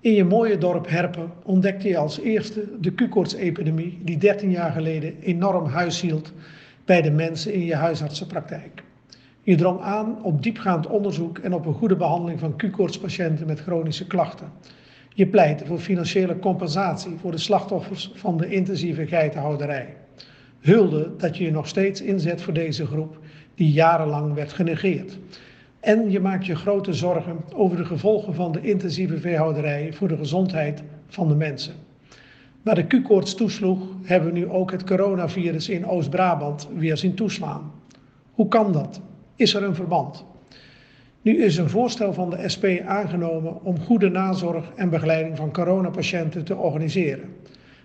In 0.00 0.12
je 0.12 0.24
mooie 0.24 0.58
dorp 0.58 0.88
Herpen 0.88 1.32
ontdekte 1.42 1.88
je 1.88 1.96
als 1.96 2.20
eerste 2.20 2.80
de 2.80 2.94
Q-koorts-epidemie 2.94 3.98
die 4.02 4.18
13 4.18 4.50
jaar 4.50 4.72
geleden 4.72 5.20
enorm 5.20 5.66
huis 5.66 6.00
hield 6.00 6.32
bij 6.84 7.02
de 7.02 7.10
mensen 7.10 7.52
in 7.52 7.64
je 7.64 7.74
huisartsenpraktijk. 7.74 8.82
Je 9.42 9.56
drong 9.56 9.80
aan 9.80 10.22
op 10.22 10.42
diepgaand 10.42 10.86
onderzoek 10.86 11.38
en 11.38 11.54
op 11.54 11.66
een 11.66 11.74
goede 11.74 11.96
behandeling 11.96 12.40
van 12.40 12.56
Q-koortspatiënten 12.56 13.46
met 13.46 13.60
chronische 13.60 14.06
klachten. 14.06 14.52
Je 15.16 15.26
pleitte 15.26 15.66
voor 15.66 15.78
financiële 15.78 16.38
compensatie 16.38 17.16
voor 17.20 17.30
de 17.30 17.38
slachtoffers 17.38 18.10
van 18.14 18.36
de 18.36 18.48
intensieve 18.48 19.06
geitenhouderij. 19.06 19.96
Hulde 20.60 21.10
dat 21.16 21.36
je 21.36 21.44
je 21.44 21.50
nog 21.50 21.68
steeds 21.68 22.00
inzet 22.00 22.42
voor 22.42 22.52
deze 22.52 22.86
groep 22.86 23.18
die 23.54 23.72
jarenlang 23.72 24.34
werd 24.34 24.52
genegeerd. 24.52 25.18
En 25.80 26.10
je 26.10 26.20
maakt 26.20 26.46
je 26.46 26.54
grote 26.56 26.92
zorgen 26.92 27.36
over 27.54 27.76
de 27.76 27.84
gevolgen 27.84 28.34
van 28.34 28.52
de 28.52 28.60
intensieve 28.60 29.18
veehouderij 29.18 29.92
voor 29.92 30.08
de 30.08 30.16
gezondheid 30.16 30.82
van 31.06 31.28
de 31.28 31.34
mensen. 31.34 31.74
Waar 32.62 32.74
de 32.74 32.86
Q-koorts 32.86 33.34
toesloeg, 33.34 33.80
hebben 34.02 34.32
we 34.32 34.38
nu 34.38 34.48
ook 34.48 34.70
het 34.70 34.84
coronavirus 34.84 35.68
in 35.68 35.86
Oost-Brabant 35.86 36.68
weer 36.76 36.96
zien 36.96 37.14
toeslaan. 37.14 37.72
Hoe 38.32 38.48
kan 38.48 38.72
dat? 38.72 39.00
Is 39.36 39.54
er 39.54 39.62
een 39.62 39.74
verband? 39.74 40.24
Nu 41.24 41.42
is 41.42 41.56
een 41.56 41.70
voorstel 41.70 42.12
van 42.12 42.30
de 42.30 42.48
SP 42.54 42.64
aangenomen 42.86 43.62
om 43.62 43.80
goede 43.80 44.08
nazorg 44.08 44.70
en 44.74 44.90
begeleiding 44.90 45.36
van 45.36 45.52
coronapatiënten 45.52 46.44
te 46.44 46.56
organiseren. 46.56 47.36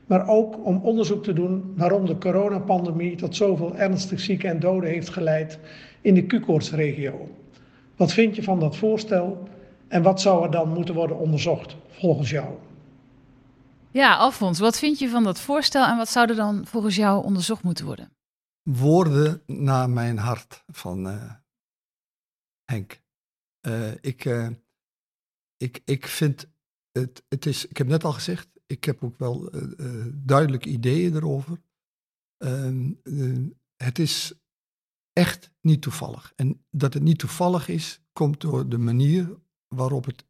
Maar 0.06 0.28
ook 0.28 0.66
om 0.66 0.78
onderzoek 0.84 1.24
te 1.24 1.34
doen 1.34 1.74
waarom 1.76 2.06
de 2.06 2.18
coronapandemie 2.18 3.16
tot 3.16 3.36
zoveel 3.36 3.76
ernstig 3.76 4.20
zieken 4.20 4.50
en 4.50 4.60
doden 4.60 4.90
heeft 4.90 5.10
geleid 5.10 5.60
in 6.02 6.14
de 6.14 6.26
Q-koortsregio. 6.26 7.30
Wat 7.96 8.14
vind 8.14 8.36
je 8.36 8.44
van 8.44 8.60
dat 8.60 8.78
voorstel 8.78 9.48
en 9.88 10.02
wat 10.02 10.22
zou 10.22 10.44
er 10.44 10.52
dan 10.52 10.74
moeten 10.74 10.96
worden 10.96 11.18
onderzocht 11.18 11.76
volgens 11.90 12.30
jou? 12.30 12.48
Ja, 13.92 14.16
Alfons, 14.16 14.60
wat 14.60 14.80
vind 14.80 15.00
je 15.00 15.10
van 15.10 15.24
dat 15.24 15.40
voorstel 15.40 15.86
en 15.86 15.98
wat 15.98 16.10
zou 16.10 16.30
er 16.30 16.36
dan 16.36 16.66
volgens 16.66 16.96
jou 16.96 17.24
onderzocht 17.24 17.64
moeten 17.64 17.86
worden? 17.86 18.12
Woorden 18.62 19.42
naar 19.46 19.90
mijn 19.90 20.18
hart 20.18 20.64
van 20.68 21.08
uh, 21.08 21.32
Henk. 22.66 23.00
Uh, 23.68 23.94
ik, 24.02 24.26
uh, 24.26 24.50
ik, 25.58 25.82
ik 25.86 26.08
vind 26.08 26.48
het, 26.92 27.24
het 27.28 27.46
is, 27.46 27.66
ik 27.66 27.78
heb 27.78 27.88
net 27.88 28.04
al 28.04 28.14
gezegd, 28.14 28.50
ik 28.66 28.84
heb 28.84 29.04
ook 29.04 29.18
wel 29.18 29.52
duidelijke 30.14 30.70
ideeën 30.70 31.16
erover. 31.16 31.62
Ehm, 32.38 32.92
het 33.76 34.00
is 34.00 34.34
echt 35.14 35.52
niet 35.62 35.82
toevallig. 35.82 36.34
En 36.36 36.66
dat 36.70 36.94
het 36.94 37.04
niet 37.04 37.20
toevallig 37.20 37.68
is, 37.68 38.02
komt 38.14 38.42
door 38.42 38.70
de 38.70 38.78
manier 38.78 39.40
waarop 39.68 40.06
het 40.06 40.26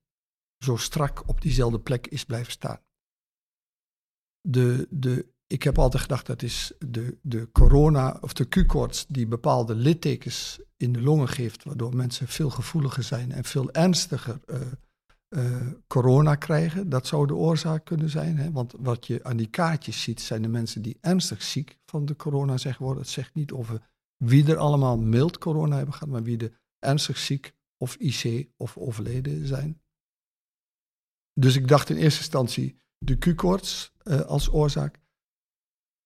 zo 0.63 0.76
strak 0.76 1.28
op 1.28 1.42
diezelfde 1.42 1.80
plek 1.80 2.08
is 2.08 2.26
blijven 2.26 2.52
staan. 2.52 2.82
De, 4.42 4.88
de, 4.89 5.34
ik 5.52 5.64
heb 5.64 5.78
altijd 5.78 6.02
gedacht 6.02 6.26
dat 6.26 6.42
is 6.42 6.72
de, 6.80 7.18
de 7.22 7.52
corona 7.52 8.18
of 8.22 8.34
de 8.34 8.48
Q-koorts 8.48 9.06
die 9.08 9.28
bepaalde 9.28 9.76
littekens 9.76 10.60
in 10.78 10.94
de 10.94 11.02
longen 11.02 11.28
geeft, 11.28 11.64
waardoor 11.64 11.96
mensen 11.96 12.28
veel 12.28 12.50
gevoeliger 12.50 13.04
zijn 13.04 13.32
en 13.32 13.44
veel 13.44 13.72
ernstiger 13.72 14.40
uh, 14.46 14.62
uh, 15.30 15.68
corona 15.88 16.36
krijgen. 16.36 16.90
Dat 16.90 17.08
zou 17.08 17.28
de 17.28 17.36
oorzaak 17.36 17.86
kunnen 17.86 18.10
zijn. 18.10 18.38
Hè? 18.38 18.52
Want 18.52 18.74
wat 18.80 19.08
je 19.08 19.24
aan 19.24 19.38
die 19.38 19.50
kaartjes 19.50 20.02
ziet, 20.02 20.22
zijn 20.22 20.42
de 20.42 20.48
mensen 20.48 20.82
die 20.82 20.98
ernstig 21.02 21.44
ziek 21.44 21.78
van 21.86 22.06
de 22.06 22.16
corona 22.16 22.58
zijn 22.58 22.74
geworden. 22.74 23.02
Het 23.02 23.12
zegt 23.12 23.34
niet 23.34 23.52
over 23.52 23.90
wie 24.18 24.48
er 24.48 24.58
allemaal 24.58 24.98
mild 24.98 25.38
corona 25.38 25.76
hebben 25.76 25.94
gehad, 25.94 26.10
maar 26.10 26.24
wie 26.24 26.38
er 26.38 26.60
ernstig 26.80 27.18
ziek 27.18 27.54
of 27.78 27.96
IC 27.96 28.50
of 28.58 28.78
overleden 28.78 29.48
zijn. 29.48 29.82
Dus 31.34 31.56
ik 31.56 31.68
dacht 31.68 31.90
in 31.90 31.96
eerste 31.96 32.20
instantie 32.20 32.80
de 32.98 33.18
Q-koorts 33.18 33.94
uh, 34.04 34.22
als 34.22 34.52
oorzaak. 34.52 35.00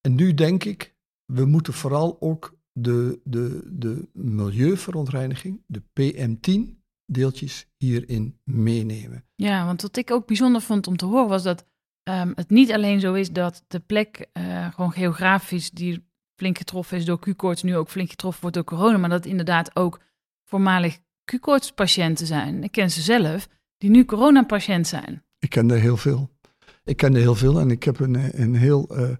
En 0.06 0.14
nu 0.14 0.34
denk 0.34 0.64
ik, 0.64 0.94
we 1.24 1.44
moeten 1.44 1.72
vooral 1.72 2.16
ook 2.20 2.56
de, 2.72 3.20
de, 3.24 3.62
de 3.64 4.08
milieuverontreiniging, 4.12 5.62
de 5.66 5.82
PM10 6.00 6.82
deeltjes 7.06 7.66
hierin 7.76 8.38
meenemen. 8.44 9.24
Ja, 9.34 9.66
want 9.66 9.82
wat 9.82 9.96
ik 9.96 10.10
ook 10.10 10.26
bijzonder 10.26 10.60
vond 10.60 10.86
om 10.86 10.96
te 10.96 11.04
horen 11.04 11.28
was 11.28 11.42
dat 11.42 11.66
um, 12.02 12.32
het 12.34 12.50
niet 12.50 12.72
alleen 12.72 13.00
zo 13.00 13.14
is 13.14 13.32
dat 13.32 13.64
de 13.66 13.80
plek 13.80 14.26
uh, 14.32 14.72
gewoon 14.74 14.92
geografisch 14.92 15.70
die 15.70 16.06
flink 16.36 16.58
getroffen 16.58 16.96
is 16.96 17.04
door 17.04 17.18
Q-koorts 17.18 17.62
nu 17.62 17.76
ook 17.76 17.90
flink 17.90 18.10
getroffen 18.10 18.40
wordt 18.40 18.56
door 18.56 18.64
corona, 18.64 18.98
maar 18.98 19.08
dat 19.08 19.26
inderdaad 19.26 19.76
ook 19.76 20.00
voormalig 20.44 20.98
Q-koortspatiënten 21.24 22.26
zijn. 22.26 22.62
Ik 22.62 22.72
ken 22.72 22.90
ze 22.90 23.00
zelf, 23.00 23.48
die 23.78 23.90
nu 23.90 24.04
coronapatiënt 24.04 24.86
zijn. 24.86 25.24
Ik 25.38 25.50
ken 25.50 25.70
er 25.70 25.80
heel 25.80 25.96
veel. 25.96 26.30
Ik 26.84 26.96
ken 26.96 27.14
er 27.14 27.20
heel 27.20 27.34
veel 27.34 27.60
en 27.60 27.70
ik 27.70 27.82
heb 27.82 28.00
een, 28.00 28.40
een 28.42 28.54
heel, 28.54 28.98
uh, 28.98 29.16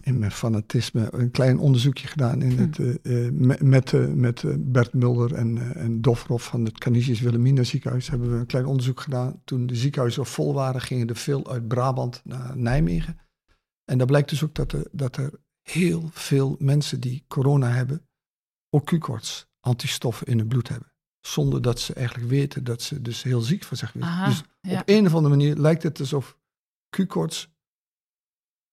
in 0.00 0.18
mijn 0.18 0.30
fanatisme, 0.30 1.08
een 1.10 1.30
klein 1.30 1.58
onderzoekje 1.58 2.06
gedaan 2.06 2.42
in 2.42 2.58
het, 2.58 2.78
uh, 2.78 3.30
met, 3.30 3.62
met, 3.62 4.16
met 4.16 4.44
Bert 4.72 4.92
Mulder 4.92 5.34
en, 5.34 5.74
en 5.74 6.00
Dofroff 6.00 6.46
van 6.46 6.64
het 6.64 6.78
Canisius 6.78 7.20
Wilhelmina 7.20 7.62
ziekenhuis. 7.62 8.08
Hebben 8.08 8.30
we 8.30 8.36
een 8.36 8.46
klein 8.46 8.66
onderzoek 8.66 9.00
gedaan. 9.00 9.40
Toen 9.44 9.66
de 9.66 9.76
ziekenhuizen 9.76 10.26
vol 10.26 10.54
waren, 10.54 10.80
gingen 10.80 11.08
er 11.08 11.16
veel 11.16 11.50
uit 11.50 11.68
Brabant 11.68 12.20
naar 12.24 12.56
Nijmegen. 12.56 13.18
En 13.84 13.98
daar 13.98 14.06
blijkt 14.06 14.28
dus 14.28 14.44
ook 14.44 14.54
dat 14.54 14.72
er, 14.72 14.86
dat 14.92 15.16
er 15.16 15.32
heel 15.62 16.08
veel 16.12 16.56
mensen 16.58 17.00
die 17.00 17.24
corona 17.28 17.68
hebben, 17.68 18.08
ook 18.70 18.86
Q-koorts, 18.86 19.46
antistoffen 19.60 20.26
in 20.26 20.38
hun 20.38 20.48
bloed 20.48 20.68
hebben. 20.68 20.92
Zonder 21.20 21.62
dat 21.62 21.80
ze 21.80 21.94
eigenlijk 21.94 22.28
weten 22.28 22.64
dat 22.64 22.82
ze 22.82 23.02
dus 23.02 23.22
heel 23.22 23.40
ziek 23.40 23.64
van 23.64 23.76
zich 23.76 23.92
weten. 23.92 24.24
dus 24.24 24.42
op 24.78 24.82
een 24.84 25.06
of 25.06 25.14
andere 25.14 25.36
manier 25.36 25.56
lijkt 25.56 25.82
het 25.82 26.00
alsof 26.00 26.38
Q-koorts 26.88 27.54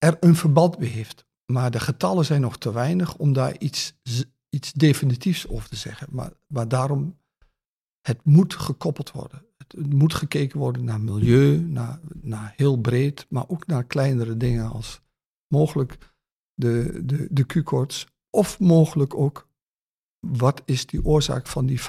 er 0.04 0.18
een 0.20 0.36
verband 0.36 0.80
mee 0.80 0.90
heeft. 0.90 1.26
Maar 1.46 1.72
de 1.72 1.80
getallen 1.80 2.26
zijn 2.26 2.42
nog 2.42 2.58
te 2.58 2.72
weinig 2.72 3.16
om 3.16 3.34
daar 3.34 3.58
iets, 3.58 3.94
iets 4.50 4.74
definitiefs 4.74 5.48
over 5.48 5.70
te 5.70 5.76
zeggen. 5.76 6.08
Maar, 6.12 6.32
maar 6.48 6.68
daarom, 6.68 7.18
het 8.02 8.20
moet 8.24 8.54
gekoppeld 8.54 9.12
worden. 9.12 9.46
Het, 9.58 9.94
moet 9.94 10.14
gekeken 10.14 10.60
worden 10.60 10.84
naar 10.84 11.02
milieu, 11.02 11.60
naar, 11.60 12.00
naar 12.22 12.54
heel 12.56 12.78
breed, 12.78 13.26
maar 13.30 13.44
ook 13.48 13.68
naar 13.68 13.84
kleinere 13.84 14.38
dingen 14.38 14.72
als 14.72 15.02
mogelijk 15.48 15.98
de, 16.54 17.02
de, 17.06 17.28
de 17.32 17.46
Q-koorts. 17.46 18.08
Of 18.30 18.60
mogelijk 18.60 19.16
ook, 19.16 19.48
wat 20.20 20.62
is 20.66 20.86
die 20.86 21.06
oorzaak 21.06 21.48
van 21.48 21.66
die 21.66 21.82
50% 21.82 21.84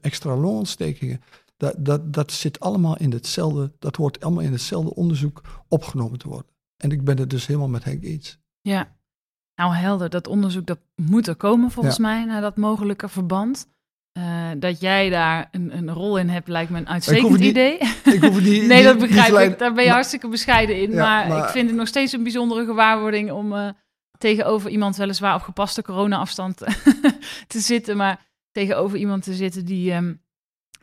extra 0.00 0.36
longontstekingen? 0.36 1.20
Dat, 1.56 1.74
dat, 1.78 2.12
dat 2.12 2.32
zit 2.32 2.60
allemaal 2.60 2.96
in 2.96 3.12
hetzelfde, 3.12 3.72
dat 3.78 3.96
hoort 3.96 4.24
allemaal 4.24 4.42
in 4.42 4.52
hetzelfde 4.52 4.94
onderzoek 4.94 5.64
opgenomen 5.68 6.18
te 6.18 6.28
worden. 6.28 6.54
En 6.76 6.90
ik 6.90 7.04
ben 7.04 7.18
het 7.18 7.30
dus 7.30 7.46
helemaal 7.46 7.68
met 7.68 7.84
Henk 7.84 8.02
eens. 8.02 8.38
Ja, 8.60 8.96
nou 9.54 9.74
helder, 9.74 10.10
dat 10.10 10.26
onderzoek 10.26 10.66
dat 10.66 10.78
moet 10.94 11.26
er 11.26 11.36
komen 11.36 11.70
volgens 11.70 11.98
mij 11.98 12.24
naar 12.24 12.40
dat 12.40 12.56
mogelijke 12.56 13.08
verband. 13.08 13.66
Uh, 14.18 14.50
dat 14.58 14.80
jij 14.80 15.10
daar 15.10 15.48
een, 15.50 15.76
een, 15.76 15.90
rol 15.90 16.18
in 16.18 16.28
hebt, 16.28 16.48
lijkt 16.48 16.70
me 16.70 16.78
een 16.78 16.88
uitstekend 16.88 17.40
idee. 17.40 17.78
Ik 18.04 18.20
hoef 18.20 18.42
die, 18.42 18.62
nee, 18.66 18.82
dat 18.82 18.98
begrijp 18.98 19.50
ik. 19.52 19.58
Daar 19.58 19.72
ben 19.72 19.84
je 19.84 19.90
hartstikke 19.90 20.28
bescheiden 20.28 20.80
in. 20.80 20.94
maar, 20.94 21.28
maar, 21.28 21.44
ik 21.44 21.50
vind 21.50 21.68
het 21.68 21.78
nog 21.78 21.88
steeds 21.88 22.12
een 22.12 22.22
bijzondere 22.22 22.64
gewaarwording 22.64 23.30
om 23.30 23.52
uh, 23.52 23.68
tegenover 24.18 24.70
iemand 24.70 24.96
weliswaar 24.96 25.34
op 25.34 25.42
gepaste 25.42 25.82
corona-afstand 25.82 26.58
te 27.46 27.60
zitten, 27.60 27.96
maar 27.96 28.26
tegenover 28.50 28.98
iemand 28.98 29.22
te 29.22 29.34
zitten 29.34 29.64
die 29.64 29.92
um, 29.92 30.22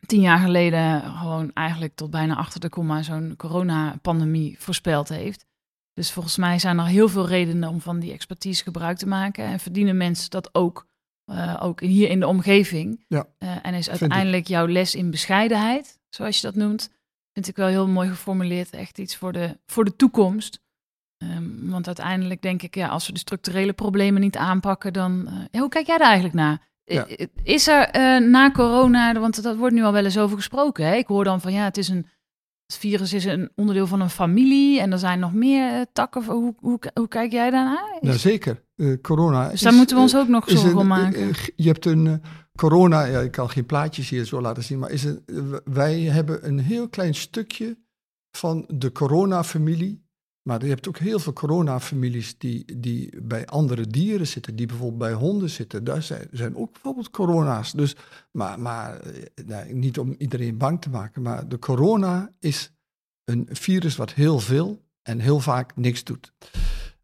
tien 0.06 0.22
jaar 0.22 0.40
geleden 0.40 1.02
gewoon 1.02 1.52
eigenlijk 1.54 1.96
tot 1.96 2.10
bijna 2.10 2.36
achter 2.36 2.60
de 2.60 2.70
komma 2.70 3.02
zo'n 3.02 3.34
coronapandemie 3.38 4.56
voorspeld 4.60 5.10
heeft. 5.10 5.46
Dus 5.94 6.12
volgens 6.12 6.38
mij 6.38 6.60
zijn 6.60 6.80
er 6.80 6.86
heel 6.86 7.10
veel 7.10 7.28
redenen 7.28 7.70
om 7.70 7.82
van 7.82 8.00
die 8.00 8.14
expertise 8.14 8.64
gebruik 8.64 8.98
te 8.98 9.08
maken 9.08 9.46
en 9.46 9.60
verdienen 9.60 9.98
mensen 9.98 10.30
dat 10.30 10.50
ook, 10.56 10.88
uh, 11.32 11.60
ook 11.60 11.82
hier 11.82 12.10
in 12.10 12.20
de 12.20 12.28
omgeving. 12.28 13.06
Ja, 13.08 13.28
uh, 13.40 13.56
en 13.62 13.74
is 13.74 13.90
uiteindelijk 13.90 14.48
jouw 14.48 14.68
les 14.68 14.96
in 14.96 15.12
bescheidenheid, 15.12 16.00
zoals 16.10 16.36
je 16.36 16.48
dat 16.48 16.56
noemt, 16.56 16.90
vind 17.34 17.48
ik 17.48 17.56
wel 17.56 17.68
heel 17.68 17.88
mooi 17.88 18.10
geformuleerd. 18.10 18.70
Echt 18.70 18.98
iets 18.98 19.16
voor 19.16 19.32
de, 19.32 19.60
voor 19.66 19.86
de 19.86 19.96
toekomst. 19.96 20.62
Um, 21.18 21.70
want 21.70 21.88
uiteindelijk 21.88 22.42
denk 22.42 22.62
ik, 22.62 22.76
ja, 22.76 22.88
als 22.88 23.08
we 23.08 23.14
de 23.14 23.20
structurele 23.20 23.74
problemen 23.74 24.22
niet 24.22 24.38
aanpakken, 24.38 24.94
dan. 24.94 25.28
Uh, 25.28 25.34
ja, 25.52 25.60
hoe 25.60 25.70
kijk 25.70 25.88
jij 25.88 25.98
daar 25.98 26.08
eigenlijk 26.08 26.36
naar? 26.36 26.72
Ja. 26.84 27.08
Is 27.44 27.68
er 27.68 28.22
na 28.30 28.52
corona, 28.52 29.20
want 29.20 29.44
dat 29.44 29.56
wordt 29.56 29.76
nu 29.76 29.84
al 29.84 29.92
wel 29.92 30.04
eens 30.04 30.18
over 30.18 30.38
gesproken. 30.38 30.86
Hè? 30.86 30.96
Ik 30.96 31.08
hoor 31.08 31.24
dan 31.24 31.42
van 31.42 31.54
ja, 31.54 31.64
het 31.64 31.78
is 31.78 31.88
een. 31.88 32.08
Het 32.74 32.82
virus 32.82 33.14
is 33.14 33.26
een 33.26 33.52
onderdeel 33.56 33.88
van 33.88 34.02
een 34.02 34.10
familie 34.10 34.80
en 34.80 34.92
er 34.92 35.00
zijn 35.00 35.20
nog 35.20 35.34
meer 35.34 35.74
uh, 35.74 35.82
takken. 35.94 36.24
Hoe, 36.24 36.56
hoe, 36.60 36.80
hoe, 36.94 37.08
kijk 37.08 37.32
jij 37.32 37.50
daarnaar? 37.50 37.98
Is... 38.02 38.22
zeker. 38.22 38.64
corona. 39.02 39.50
Dus 39.50 39.62
daar 39.62 39.74
moeten 39.74 39.96
we 39.96 40.02
ons 40.02 40.16
ook 40.16 40.28
nog 40.28 40.50
zorgen 40.50 40.78
om 40.78 40.88
maken. 40.88 41.32
je 41.56 41.68
hebt 41.68 41.86
een 41.86 42.22
corona, 42.56 43.04
ja, 43.04 43.20
ik 43.20 43.32
kan 43.32 43.50
geen 43.50 43.66
plaatjes 43.66 44.10
hier 44.10 44.26
zo 44.26 44.42
laten 44.42 44.64
zien, 44.64 44.80
maar 44.80 44.92
is 44.92 45.04
een, 45.04 45.24
wij 45.64 46.00
hebben 46.00 46.48
een 46.48 46.60
heel 46.60 46.90
klein 46.90 47.16
stukje 47.16 47.78
van 48.32 48.66
de 48.68 48.92
corona-familie 48.92 50.03
maar 50.44 50.64
je 50.64 50.70
hebt 50.70 50.88
ook 50.88 50.98
heel 50.98 51.20
veel 51.20 51.34
coronafamilies 51.34 52.38
die, 52.38 52.80
die 52.80 53.22
bij 53.22 53.46
andere 53.46 53.88
dieren 53.88 54.28
zitten, 54.28 54.56
die 54.56 54.66
bijvoorbeeld 54.66 55.00
bij 55.00 55.14
honden 55.14 55.50
zitten. 55.50 55.84
Daar 55.84 56.04
zijn, 56.04 56.28
zijn 56.32 56.56
ook 56.56 56.72
bijvoorbeeld 56.72 57.10
corona's. 57.10 57.72
Dus, 57.72 57.96
maar 58.32 58.60
maar 58.60 59.00
eh, 59.00 59.46
nou, 59.46 59.74
niet 59.74 60.00
om 60.00 60.16
iedereen 60.18 60.58
bang 60.58 60.82
te 60.82 60.90
maken, 60.90 61.22
maar 61.22 61.48
de 61.48 61.60
corona 61.60 62.32
is 62.40 62.72
een 63.24 63.48
virus 63.52 63.96
wat 63.96 64.14
heel 64.14 64.40
veel 64.40 64.82
en 65.02 65.20
heel 65.20 65.40
vaak 65.40 65.76
niks 65.76 66.04
doet. 66.04 66.34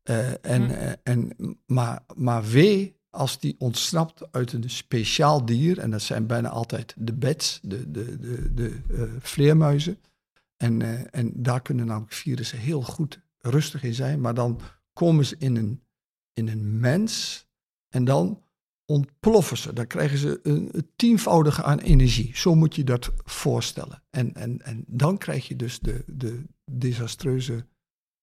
Uh, 0.04 0.46
en, 0.46 0.64
hm. 0.66 0.72
uh, 0.72 0.92
en, 1.04 1.34
maar, 1.66 2.04
maar 2.16 2.46
wee 2.46 2.98
als 3.10 3.40
die 3.40 3.56
ontsnapt 3.58 4.32
uit 4.32 4.54
een 4.54 4.70
speciaal 4.70 5.46
dier, 5.46 5.80
en 5.80 5.92
dat 5.92 6.02
zijn 6.02 6.28
bijna 6.28 6.50
altijd 6.50 6.94
de 6.98 7.14
bats, 7.14 7.60
de, 7.64 7.92
de, 7.92 8.20
de, 8.20 8.54
de 8.54 8.80
uh, 8.92 9.04
vleermuizen. 9.20 10.00
En, 10.58 11.12
en 11.12 11.32
daar 11.36 11.62
kunnen 11.62 11.86
namelijk 11.86 12.14
virussen 12.14 12.58
heel 12.58 12.82
goed 12.82 13.22
rustig 13.40 13.84
in 13.84 13.94
zijn, 13.94 14.22
maar 14.22 14.34
dan 14.34 14.60
komen 14.94 15.26
ze 15.26 15.36
in 15.38 15.56
een, 15.56 15.84
in 16.34 16.48
een 16.48 16.80
mens 16.80 17.46
en 17.88 18.06
dan 18.06 18.44
ontploffen 18.86 19.58
ze. 19.58 19.74
Dan 19.74 19.88
krijgen 19.88 20.18
ze 20.18 20.40
een, 20.44 20.70
een 20.72 20.92
tienvoudige 20.96 21.64
aan 21.64 21.80
energie. 21.80 22.38
Zo 22.38 22.56
moet 22.56 22.76
je 22.76 22.84
dat 22.84 23.12
voorstellen. 23.24 24.04
En, 24.10 24.34
en, 24.34 24.62
en 24.62 24.84
dan 24.88 25.18
krijg 25.18 25.48
je 25.48 25.56
dus 25.56 25.80
de, 25.80 26.04
de 26.08 26.44
desastreuze 26.72 27.68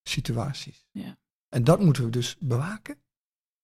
situaties. 0.03 0.87
Ja. 0.91 1.17
En 1.49 1.63
dat 1.63 1.79
moeten 1.79 2.03
we 2.03 2.09
dus 2.09 2.37
bewaken. 2.39 2.97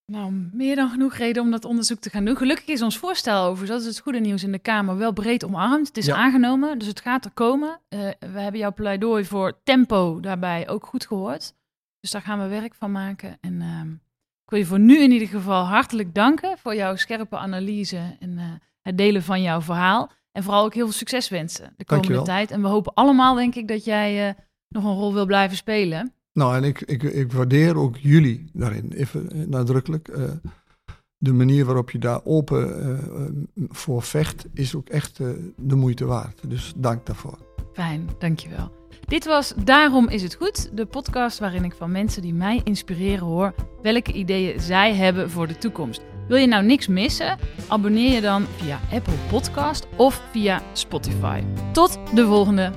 Nou, 0.05 0.49
meer 0.53 0.75
dan 0.75 0.89
genoeg 0.89 1.13
reden 1.15 1.43
om 1.43 1.51
dat 1.51 1.65
onderzoek 1.65 1.99
te 1.99 2.09
gaan 2.09 2.25
doen. 2.25 2.37
Gelukkig 2.37 2.65
is 2.67 2.81
ons 2.81 2.97
voorstel 2.97 3.43
over, 3.45 3.67
dat 3.67 3.81
is 3.81 3.85
het 3.87 3.99
goede 3.99 4.19
nieuws 4.19 4.43
in 4.43 4.51
de 4.51 4.59
Kamer, 4.59 4.97
wel 4.97 5.11
breed 5.13 5.45
omarmd. 5.45 5.87
Het 5.87 5.97
is 5.97 6.05
Ja. 6.05 6.15
aangenomen, 6.15 6.79
dus 6.79 6.87
het 6.87 6.99
gaat 7.01 7.25
er 7.25 7.31
komen. 7.31 7.79
Eh, 7.89 7.99
we 8.19 8.39
hebben 8.39 8.59
jouw 8.59 8.73
pleidooi 8.73 9.25
voor 9.25 9.59
tempo 9.63 10.19
daarbij 10.19 10.69
ook 10.69 10.85
goed 10.85 11.05
gehoord. 11.07 11.53
Dus 11.99 12.11
daar 12.11 12.21
gaan 12.21 12.39
we 12.39 12.47
werk 12.47 12.73
van 12.75 12.91
maken. 12.91 13.37
En 13.41 13.61
ehm, 13.61 13.91
ik 14.43 14.49
wil 14.49 14.59
je 14.59 14.65
voor 14.65 14.79
nu 14.79 14.97
in 14.99 15.11
ieder 15.11 15.27
geval 15.27 15.63
hartelijk 15.63 16.13
danken 16.15 16.57
voor 16.57 16.75
jouw 16.75 16.95
scherpe 16.95 17.37
analyse 17.37 18.17
en 18.19 18.37
eh, 18.37 18.45
het 18.81 18.97
delen 18.97 19.23
van 19.23 19.41
jouw 19.41 19.61
verhaal. 19.61 20.11
En 20.31 20.43
vooral 20.43 20.63
ook 20.65 20.73
heel 20.73 20.85
veel 20.85 20.93
succes 20.93 21.29
wensen 21.29 21.73
de 21.77 21.85
komende 21.85 22.13
Dankjewel. 22.13 22.23
tijd. 22.23 22.51
En 22.51 22.61
we 22.61 22.67
hopen 22.67 22.93
allemaal, 22.93 23.35
denk 23.35 23.55
ik, 23.55 23.67
dat 23.67 23.83
jij 23.85 24.27
eh, 24.29 24.33
nog 24.69 24.83
een 24.83 24.93
rol 24.93 25.13
wil 25.13 25.25
blijven 25.25 25.57
spelen. 25.57 26.13
Nou, 26.33 26.55
en 26.55 26.63
ik, 26.63 26.81
ik, 26.81 27.03
ik 27.03 27.31
waardeer 27.31 27.77
ook 27.77 27.97
jullie 27.97 28.45
daarin, 28.53 28.91
even 28.91 29.31
eh, 29.31 29.47
nadrukkelijk. 29.47 30.07
Eh, 30.07 30.23
de 31.17 31.33
manier 31.33 31.65
waarop 31.65 31.91
je 31.91 31.99
daar 31.99 32.21
open 32.23 32.81
eh, 32.81 32.97
voor 33.69 34.01
vecht, 34.01 34.45
is 34.53 34.75
ook 34.75 34.89
echt 34.89 35.17
de 35.57 35.75
moeite 35.75 36.05
waard. 36.05 36.49
Dus 36.49 36.73
dank 36.75 37.05
daarvoor. 37.05 37.37
Fijn, 37.73 38.09
dankjewel. 38.19 38.71
Dit 39.07 39.25
was 39.25 39.53
Daarom 39.63 40.09
is 40.09 40.23
het 40.23 40.35
goed, 40.35 40.77
de 40.77 40.85
podcast 40.85 41.39
waarin 41.39 41.63
ik 41.63 41.73
van 41.73 41.91
mensen 41.91 42.21
die 42.21 42.33
mij 42.33 42.61
inspireren 42.63 43.25
hoor 43.25 43.53
welke 43.81 44.13
ideeën 44.13 44.59
zij 44.59 44.95
hebben 44.95 45.29
voor 45.29 45.47
de 45.47 45.57
toekomst. 45.57 46.01
Wil 46.27 46.37
je 46.37 46.47
nou 46.47 46.65
niks 46.65 46.87
missen? 46.87 47.37
Abonneer 47.67 48.11
je 48.11 48.21
dan 48.21 48.45
via 48.57 48.79
Apple 48.91 49.17
Podcast 49.29 49.87
of 49.95 50.21
via 50.31 50.61
Spotify. 50.73 51.43
Tot 51.71 51.99
de 52.15 52.25
volgende 52.25 52.71